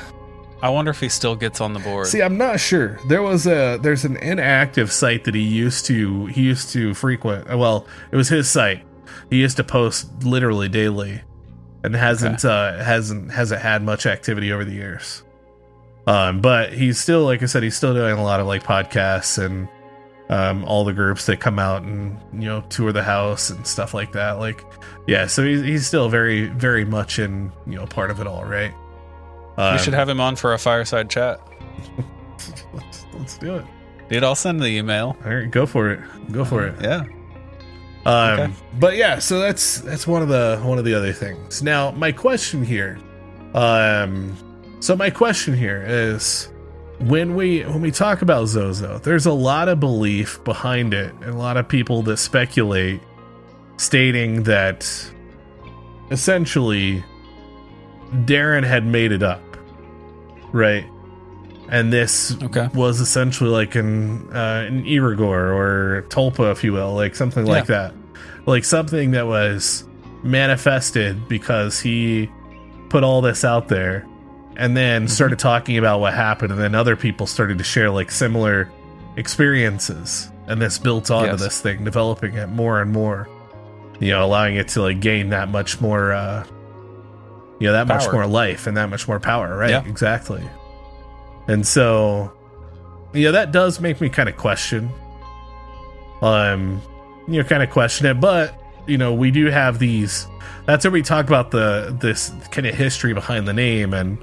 [0.61, 2.07] I wonder if he still gets on the board.
[2.07, 2.97] See, I'm not sure.
[3.07, 7.47] There was a there's an inactive site that he used to he used to frequent.
[7.47, 8.83] Well, it was his site.
[9.29, 11.21] He used to post literally daily,
[11.83, 15.23] and hasn't uh, hasn't hasn't had much activity over the years.
[16.07, 19.43] Um, but he's still, like I said, he's still doing a lot of like podcasts
[19.43, 19.67] and
[20.29, 23.93] um, all the groups that come out and you know tour the house and stuff
[23.93, 24.33] like that.
[24.33, 24.63] Like,
[25.07, 28.45] yeah, so he's he's still very very much in you know part of it all,
[28.45, 28.73] right?
[29.57, 31.39] we Um, should have him on for a fireside chat.
[32.73, 33.65] let's, let's do it.
[34.09, 35.17] Dude, I'll send the email.
[35.25, 35.99] All right, go for it.
[36.31, 36.75] Go for it.
[36.81, 37.05] Yeah.
[38.05, 38.53] Um, Okay.
[38.79, 41.61] But yeah, so that's that's one of the one of the other things.
[41.61, 42.99] Now, my question here,
[43.53, 44.35] um,
[44.79, 46.49] so my question here is
[46.99, 51.25] when we when we talk about Zozo, there's a lot of belief behind it, and
[51.25, 53.01] a lot of people that speculate,
[53.77, 54.85] stating that
[56.11, 57.03] essentially
[58.25, 59.41] Darren had made it up,
[60.51, 60.85] right?
[61.69, 62.69] And this Okay.
[62.73, 67.65] was essentially like an uh, an egregore or Tulpa, if you will, like something like
[67.67, 67.93] that,
[68.45, 69.83] like something that was
[70.23, 72.29] manifested because he
[72.89, 74.07] put all this out there,
[74.57, 78.11] and then started talking about what happened, and then other people started to share like
[78.11, 78.69] similar
[79.15, 81.39] experiences, and this built onto Yes.
[81.39, 83.29] this thing, developing it more and more,
[83.99, 86.43] you know, allowing it to like gain that much more, uh,
[87.59, 89.69] you know, that much more life and that much more power, right?
[89.71, 89.85] Yeah.
[89.85, 90.43] Exactly.
[91.47, 92.31] And so,
[93.13, 94.89] yeah, that does make me kind of question.
[96.21, 96.81] Um,
[97.27, 98.53] you know, kind of question it, but
[98.87, 100.27] you know, we do have these.
[100.65, 104.17] That's where we talk about the this kind of history behind the name, and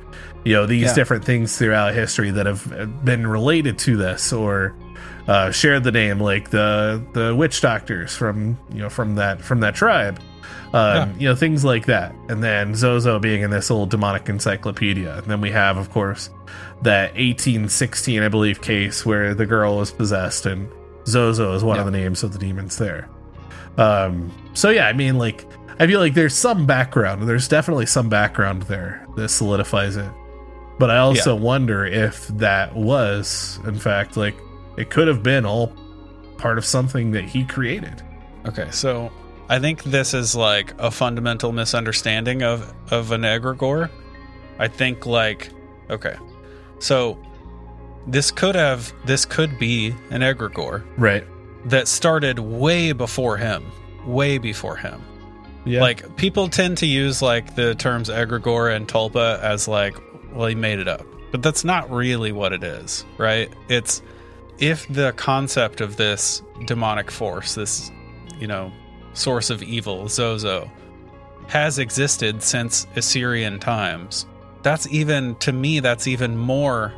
[0.45, 0.95] you know, these Yeah.
[0.95, 4.75] different things throughout history that have been related to this or
[5.27, 9.61] uh, shared the name, like the the witch doctors from you know from that from
[9.61, 10.19] that tribe.
[10.75, 15.19] Um, You know things like that, and then Zozo being in this old demonic encyclopedia,
[15.19, 16.31] and then we have, of course,
[16.83, 20.69] that 1816, I believe, case where the girl was possessed, and
[21.07, 23.09] Zozo is one of the names of the demons there.
[23.77, 25.47] Um, so yeah, I mean, like,
[25.79, 27.29] I feel like there's some background.
[27.29, 30.11] There's definitely some background there that solidifies it.
[30.79, 34.35] But I also wonder if that was, in fact, like,
[34.77, 35.72] it could have been all
[36.37, 38.03] part of something that he created.
[38.47, 39.11] Okay, so
[39.49, 43.91] I think this is like a fundamental misunderstanding of of an egregore.
[44.59, 45.51] I think like
[45.91, 46.16] okay,
[46.79, 47.18] so
[48.07, 51.25] this could have this could be an egregore Right.
[51.67, 53.65] That started way before him,
[54.07, 55.03] way before him.
[55.65, 55.81] Yeah.
[55.81, 59.97] Like people tend to use like the terms egregore and tulpa as like,
[60.33, 63.51] well, he made it up, but that's not really what it is, right?
[63.69, 64.03] It's
[64.59, 67.91] if the concept of this demonic force, this
[68.39, 68.73] you know
[69.15, 70.71] source of evil, Zozo,
[71.49, 74.27] has existed since Assyrian times.
[74.62, 75.81] That's even to me.
[75.81, 76.93] That's even more.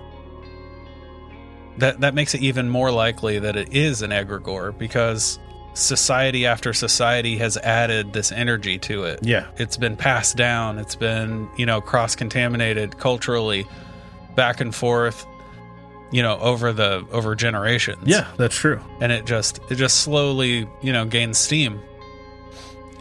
[1.79, 5.39] That that makes it even more likely that it is an egregore because
[5.74, 9.18] society after society has added this energy to it.
[9.22, 9.47] yeah.
[9.59, 10.79] It's been passed down.
[10.79, 13.66] It's been you know cross contaminated culturally,
[14.35, 15.27] back and forth.
[16.12, 18.81] You know over the over generations Yeah, that's true.
[19.01, 21.81] and it just it just slowly you know gains steam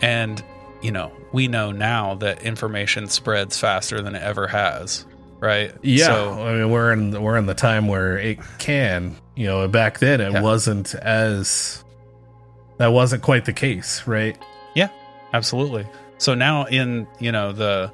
[0.02, 0.44] and
[0.82, 5.06] you know we know now that information spreads faster than it ever has
[5.46, 9.46] right Yeah, so I mean we're in we're in the time where it can, you
[9.48, 10.42] know, back then it Yeah.
[10.42, 11.84] wasn't as
[12.78, 14.38] that wasn't quite the case, right?
[14.74, 14.90] Yeah,
[15.34, 15.86] absolutely
[16.18, 17.92] so now in you know the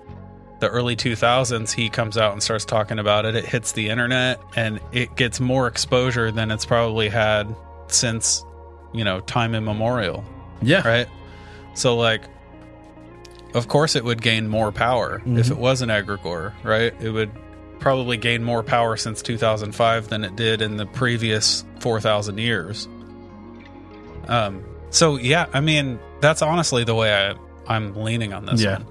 [0.60, 4.40] the early 2000s he comes out and starts talking about it it hits the internet
[4.56, 7.48] and it gets more exposure than it's probably had
[7.88, 8.46] since
[8.94, 10.24] you know time immemorial
[10.62, 10.88] Yeah.
[10.88, 11.08] right?
[11.74, 12.22] So like
[13.54, 15.52] of course it would gain more power if Mhm.
[15.52, 16.94] it was an egregore, right?
[17.02, 17.32] It would
[17.80, 22.88] probably gain more power since 2005 than it did in the previous 4000 years.
[24.28, 27.34] Um so yeah, I mean, that's honestly the way I
[27.68, 28.80] I'm leaning on this Yeah.
[28.80, 28.86] one.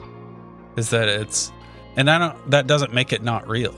[0.77, 1.53] Is that it's
[1.97, 3.75] and I don't that doesn't make it not real.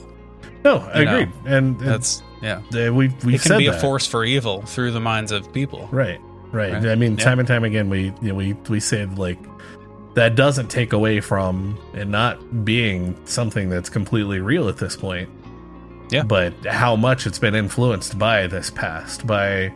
[0.63, 1.29] No, I You know, agreed.
[1.45, 2.59] And That's yeah.
[2.71, 2.89] we
[3.23, 3.77] we It can be that.
[3.77, 5.89] a force for evil through the minds of people.
[5.91, 6.19] Right,
[6.51, 6.73] right.
[6.73, 6.85] Right.
[6.87, 7.23] I mean, Yeah.
[7.25, 9.37] time and time again, we you know, we we say like
[10.15, 15.29] that doesn't take away from it not being something that's completely real at this point.
[16.11, 16.23] Yeah.
[16.23, 19.73] But how much it's been influenced by this past, by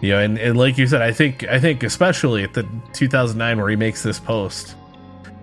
[0.00, 3.58] you know, and, and like you said, I think I think especially at the 2009
[3.58, 4.74] where he makes this post,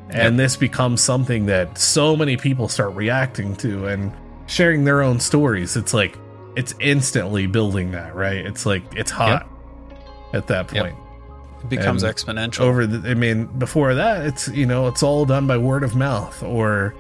[0.10, 4.12] and this becomes something that so many people start reacting to and
[4.48, 5.76] sharing their own stories.
[5.76, 6.18] It's like
[6.56, 8.46] it's instantly building that, right?
[8.46, 9.48] It's like it's hot
[10.34, 10.96] at that point.
[11.64, 12.62] It becomes And exponential.
[12.62, 15.96] Over the, I mean, before that, it's you know, it's all done by word of
[15.96, 16.94] mouth or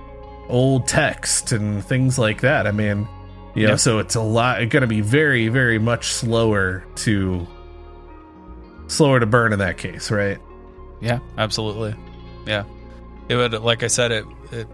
[0.49, 2.66] old text and things like that.
[2.68, 3.08] I mean,
[3.55, 3.80] you know, Yep.
[3.80, 4.62] so it's a lot.
[4.62, 7.45] It's going to be very, very much slower to
[8.88, 10.38] slower to burn in that case, right?
[11.01, 11.95] Yeah, absolutely.
[12.45, 12.64] Yeah,
[13.30, 13.53] it would.
[13.53, 14.68] Like I said, it it,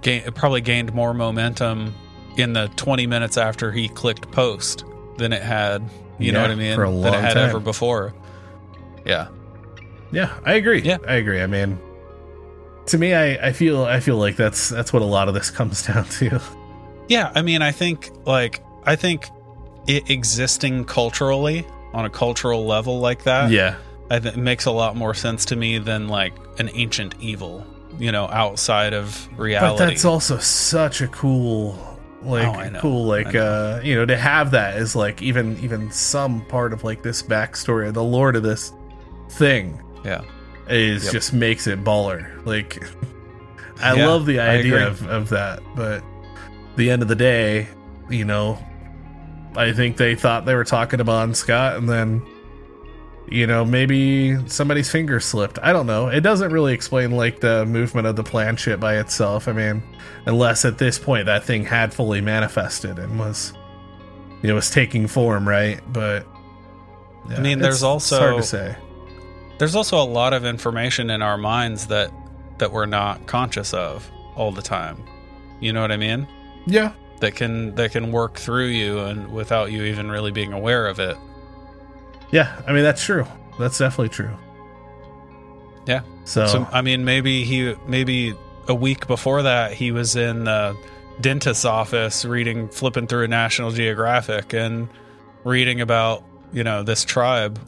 [0.00, 1.94] gain, it probably gained more momentum
[2.36, 4.84] in the 20 minutes after he clicked post
[5.18, 5.82] than it had.
[6.18, 6.74] You know what I mean?
[6.74, 7.50] for a than it had time.
[7.50, 8.14] ever before.
[9.06, 9.28] Yeah,
[10.12, 10.82] Yeah, I agree.
[10.82, 10.98] Yeah.
[11.06, 11.40] I agree.
[11.40, 11.78] I mean,
[12.86, 15.50] to me, I, I feel I feel like that's that's what a lot of this
[15.58, 16.40] comes down to.
[17.08, 17.32] yeah.
[17.34, 19.28] I mean, I think like I think
[19.86, 23.50] it existing culturally on a cultural level like that.
[23.50, 23.76] yeah,
[24.10, 27.64] I think it makes a lot more sense to me than like an ancient evil.
[27.98, 29.78] You know, outside of reality.
[29.78, 31.78] but that's also such a cool
[32.22, 36.44] like Oh, cool like uh you know to have that is like even even some
[36.46, 38.72] part of like this backstory of the lore to this
[39.30, 40.22] thing yeah.
[40.68, 41.12] is Yep.
[41.12, 42.44] just makes it baller.
[42.46, 42.82] Like
[43.80, 46.02] i Yeah, love the idea of, of that but
[46.76, 47.68] the end of the day
[48.08, 48.58] you know
[49.54, 52.22] i think they thought they were talking to bon scott and then
[53.28, 55.58] you know maybe somebody's finger slipped.
[55.60, 56.06] I don't know.
[56.06, 59.48] It doesn't really explain like the movement of the planchette by itself.
[59.48, 59.82] I mean
[60.26, 63.52] unless at this point that thing had fully manifested and was
[64.44, 65.80] know was taking form right?
[65.92, 66.24] But
[67.28, 68.76] I mean, there's also- hard to say
[69.58, 72.10] there's also a lot of information in our minds that
[72.58, 75.02] that we're not conscious of all the time
[75.60, 76.26] you know what i mean
[76.66, 80.86] yeah that can that can work through you and without you even really being aware
[80.86, 81.16] of it
[82.30, 83.24] Yeah, I mean that's true.
[83.58, 84.36] That's definitely true.
[85.86, 86.02] Yeah.
[86.24, 88.34] So, so i mean maybe he maybe
[88.68, 90.76] a week before that he was in the
[91.20, 94.88] dentist's office reading flipping through a national geographic and
[95.44, 97.58] reading about you know this tribe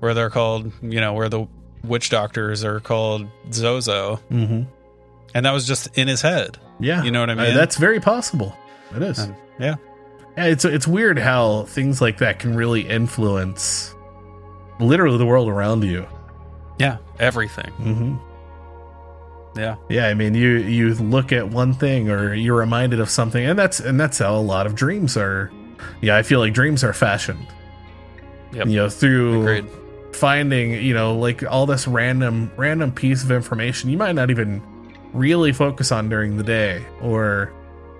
[0.00, 1.46] where they're called you know where the
[1.84, 4.62] witch doctors are called zozo hmm
[5.34, 7.54] and that was just in his head yeah, You know what I Uh, mean?
[7.54, 8.54] that's very possible.
[8.94, 9.18] It is.
[9.18, 9.76] And, yeah
[10.36, 13.94] yeah, it's it's weird how things like that can really influence
[14.78, 16.06] literally the world around you.
[16.78, 18.16] yeah everything hmm
[19.58, 23.42] yeah Yeah, I mean, you you look at one thing or you're reminded of something,
[23.42, 25.50] and that's and that's how a lot of dreams are.
[26.02, 27.46] Yeah, I feel like dreams are fashioned.
[28.52, 28.66] Yep.
[28.66, 29.66] You know, through agreed
[30.16, 34.62] finding you know like all this random random piece of information you might not even
[35.12, 37.52] really focus on during the day or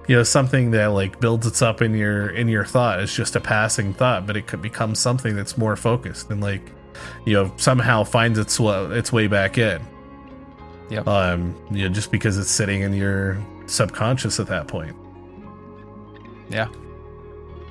[0.09, 3.37] you know something that like builds its up in your in your thought is just
[3.37, 6.63] a passing thought but it could become something that's more focused and like
[7.25, 9.81] you know somehow finds its its way back in.
[10.89, 13.37] Yeah um you know just because it's sitting in your
[13.67, 14.95] subconscious at that point.
[16.49, 16.69] Yeah.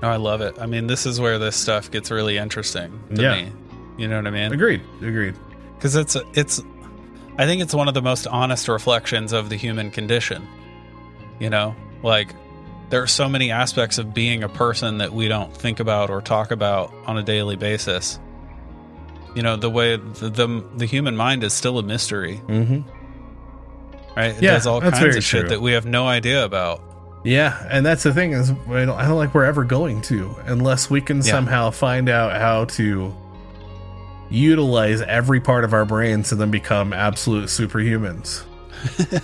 [0.02, 0.58] No i love it.
[0.60, 3.36] I mean this is where this stuff gets really interesting to Yeah.
[3.44, 3.52] me
[3.98, 4.52] you know what i mean?
[4.54, 4.82] Agreed.
[5.02, 5.36] Agreed.
[5.76, 6.62] Because it's it's
[7.38, 10.48] i think it's one of the most honest reflections of the human condition
[11.40, 11.76] you know?
[12.02, 12.34] Like
[12.90, 16.22] there are so many aspects of being a person that we don't think about or
[16.22, 18.20] talk about on a daily basis.
[19.36, 22.40] You know the way the the, the human mind is still a mystery.
[22.48, 22.88] Mm-hmm.
[24.16, 24.36] Right?
[24.38, 25.50] It Yeah, does all kinds of shit true.
[25.50, 26.82] that we have no idea about.
[27.26, 30.36] Yeah, and that's the thing is I don't, I don't like we're ever going to
[30.46, 31.24] unless we can Yeah.
[31.24, 33.14] somehow find out how to
[34.30, 38.44] utilize every part of our brains and then become absolute superhumans.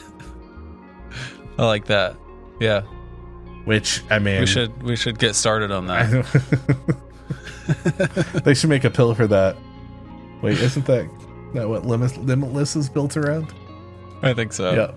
[1.58, 2.16] i like that
[2.60, 2.82] yeah
[3.66, 6.26] Which I mean, we should we should get started on that
[8.44, 9.56] they should make a pill for that.
[10.42, 11.08] Wait, isn't that
[11.54, 13.54] that what Limitless, Limitless is built around?
[14.24, 14.92] i think so yeah.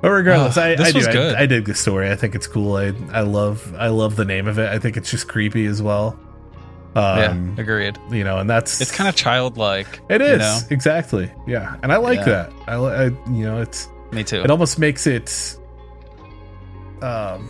[0.00, 1.00] But regardless, Oh, I, I do.
[1.20, 1.42] I.
[1.42, 2.10] I dig the story.
[2.10, 2.76] I think it's cool.
[2.76, 4.68] I I love I love the name of it.
[4.68, 6.18] I think it's just creepy as well.
[6.96, 7.18] Um,
[7.56, 10.58] yeah agreed you know, and that's it's kind of childlike It is you know?
[10.70, 12.24] exactly, yeah, and I like Yeah.
[12.24, 12.52] that.
[12.68, 15.58] I, I, you know, it's me too it almost makes it.
[17.02, 17.48] Um,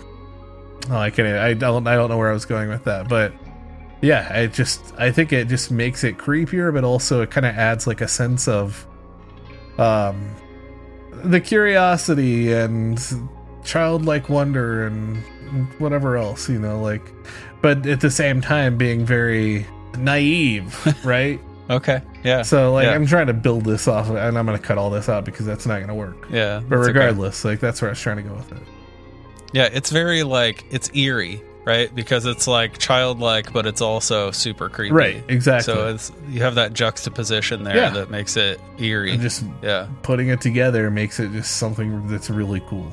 [0.90, 1.28] oh, I can't.
[1.38, 1.86] I don't.
[1.86, 3.32] I don't know where I was going with that, but
[4.00, 4.94] yeah, it just.
[4.98, 8.08] I think it just makes it creepier, but also it kind of adds like a
[8.08, 8.86] sense of,
[9.78, 10.34] um,
[11.22, 12.98] the curiosity and
[13.62, 15.22] childlike wonder and
[15.78, 17.02] whatever else, you know, like,
[17.62, 19.66] but at the same time being very
[19.98, 21.40] naive, right?
[21.70, 22.92] okay yeah So like Yeah.
[22.94, 25.46] I'm trying to build this off, of, and I'm gonna cut all this out because
[25.46, 26.26] that's not gonna work.
[26.30, 26.98] yeah But it's okay.
[26.98, 28.58] regardless, like that's where I was trying to go with it.
[29.54, 31.94] Yeah, it's very like it's eerie, right?
[31.94, 34.92] Because it's like childlike, but it's also super creepy.
[34.92, 35.72] Right, exactly.
[35.72, 37.90] So it's you have that juxtaposition there Yeah.
[37.90, 39.12] that makes it eerie.
[39.12, 42.90] and just yeah, putting it together makes it just something that's really cool.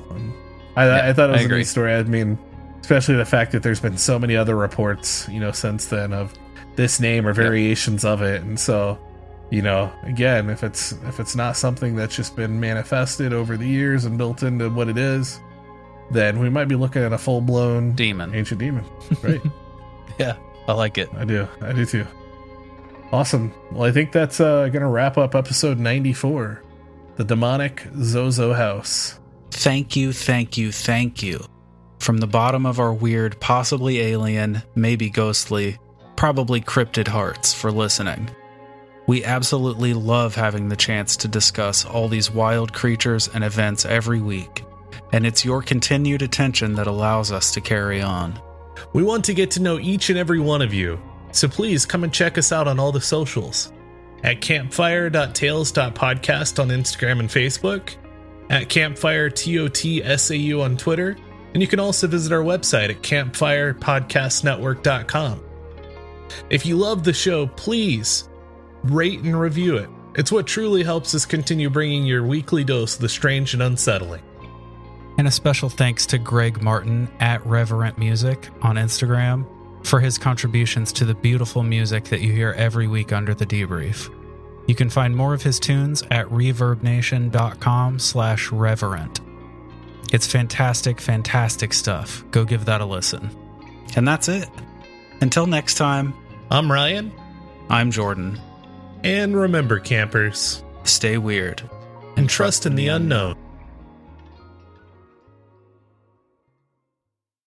[0.77, 1.57] I, Yeah, I thought it was a agree.
[1.57, 1.93] neat story.
[1.93, 2.37] I mean,
[2.81, 6.33] especially the fact that there's been so many other reports, you know, since then of
[6.75, 8.97] this name or variations of it, and so
[9.51, 13.67] you know, again, if it's if it's not something that's just been manifested over the
[13.67, 15.39] years and built into what it is,
[16.09, 18.33] then we might be looking at a full blown Demon.
[18.33, 18.85] ancient demon,
[19.21, 19.41] right?
[20.17, 20.37] Yeah,
[20.67, 21.09] I like it.
[21.17, 21.47] I do.
[21.61, 22.07] I do too.
[23.11, 23.53] Awesome.
[23.71, 26.63] Well, I think that's uh, going to wrap up episode 94
[27.17, 29.19] The Demonic Zozo House.
[29.51, 31.43] Thank you, thank you, thank you.
[32.01, 35.77] From the bottom of our weird, possibly alien, maybe ghostly,
[36.15, 38.31] probably cryptid hearts for listening.
[39.05, 44.19] We absolutely love having the chance to discuss all these wild creatures and events every
[44.19, 44.63] week,
[45.13, 48.41] and it's your continued attention that allows us to carry on.
[48.93, 50.99] We want to get to know each and every one of you,
[51.31, 53.71] so please come and check us out on all the socials
[54.23, 57.95] at campfire.tales.podcast on Instagram and Facebook,
[58.49, 61.15] at campfire TOTSAU on Twitter,
[61.53, 65.43] and you can also visit our website at campfirepodcastnetwork.com.
[66.49, 68.29] If you love the show, please
[68.83, 69.89] rate and review it.
[70.15, 74.21] It's what truly helps us continue bringing your weekly dose of the strange and unsettling.
[75.17, 79.45] And a special thanks to Greg Martin at Reverent Music on Instagram
[79.85, 84.09] for his contributions to the beautiful music that you hear every week under the debrief.
[84.67, 89.21] You can find more of his tunes at reverbnation.com slash reverent.
[90.11, 92.23] It's fantastic, fantastic stuff.
[92.31, 93.29] Go give that a listen.
[93.95, 94.49] And that's it.
[95.21, 96.13] Until next time,
[96.49, 97.11] I'm Ryan,
[97.69, 98.39] I'm Jordan.
[99.03, 101.61] and remember, campers, Stay weird.
[102.17, 103.35] and trust in the unknown.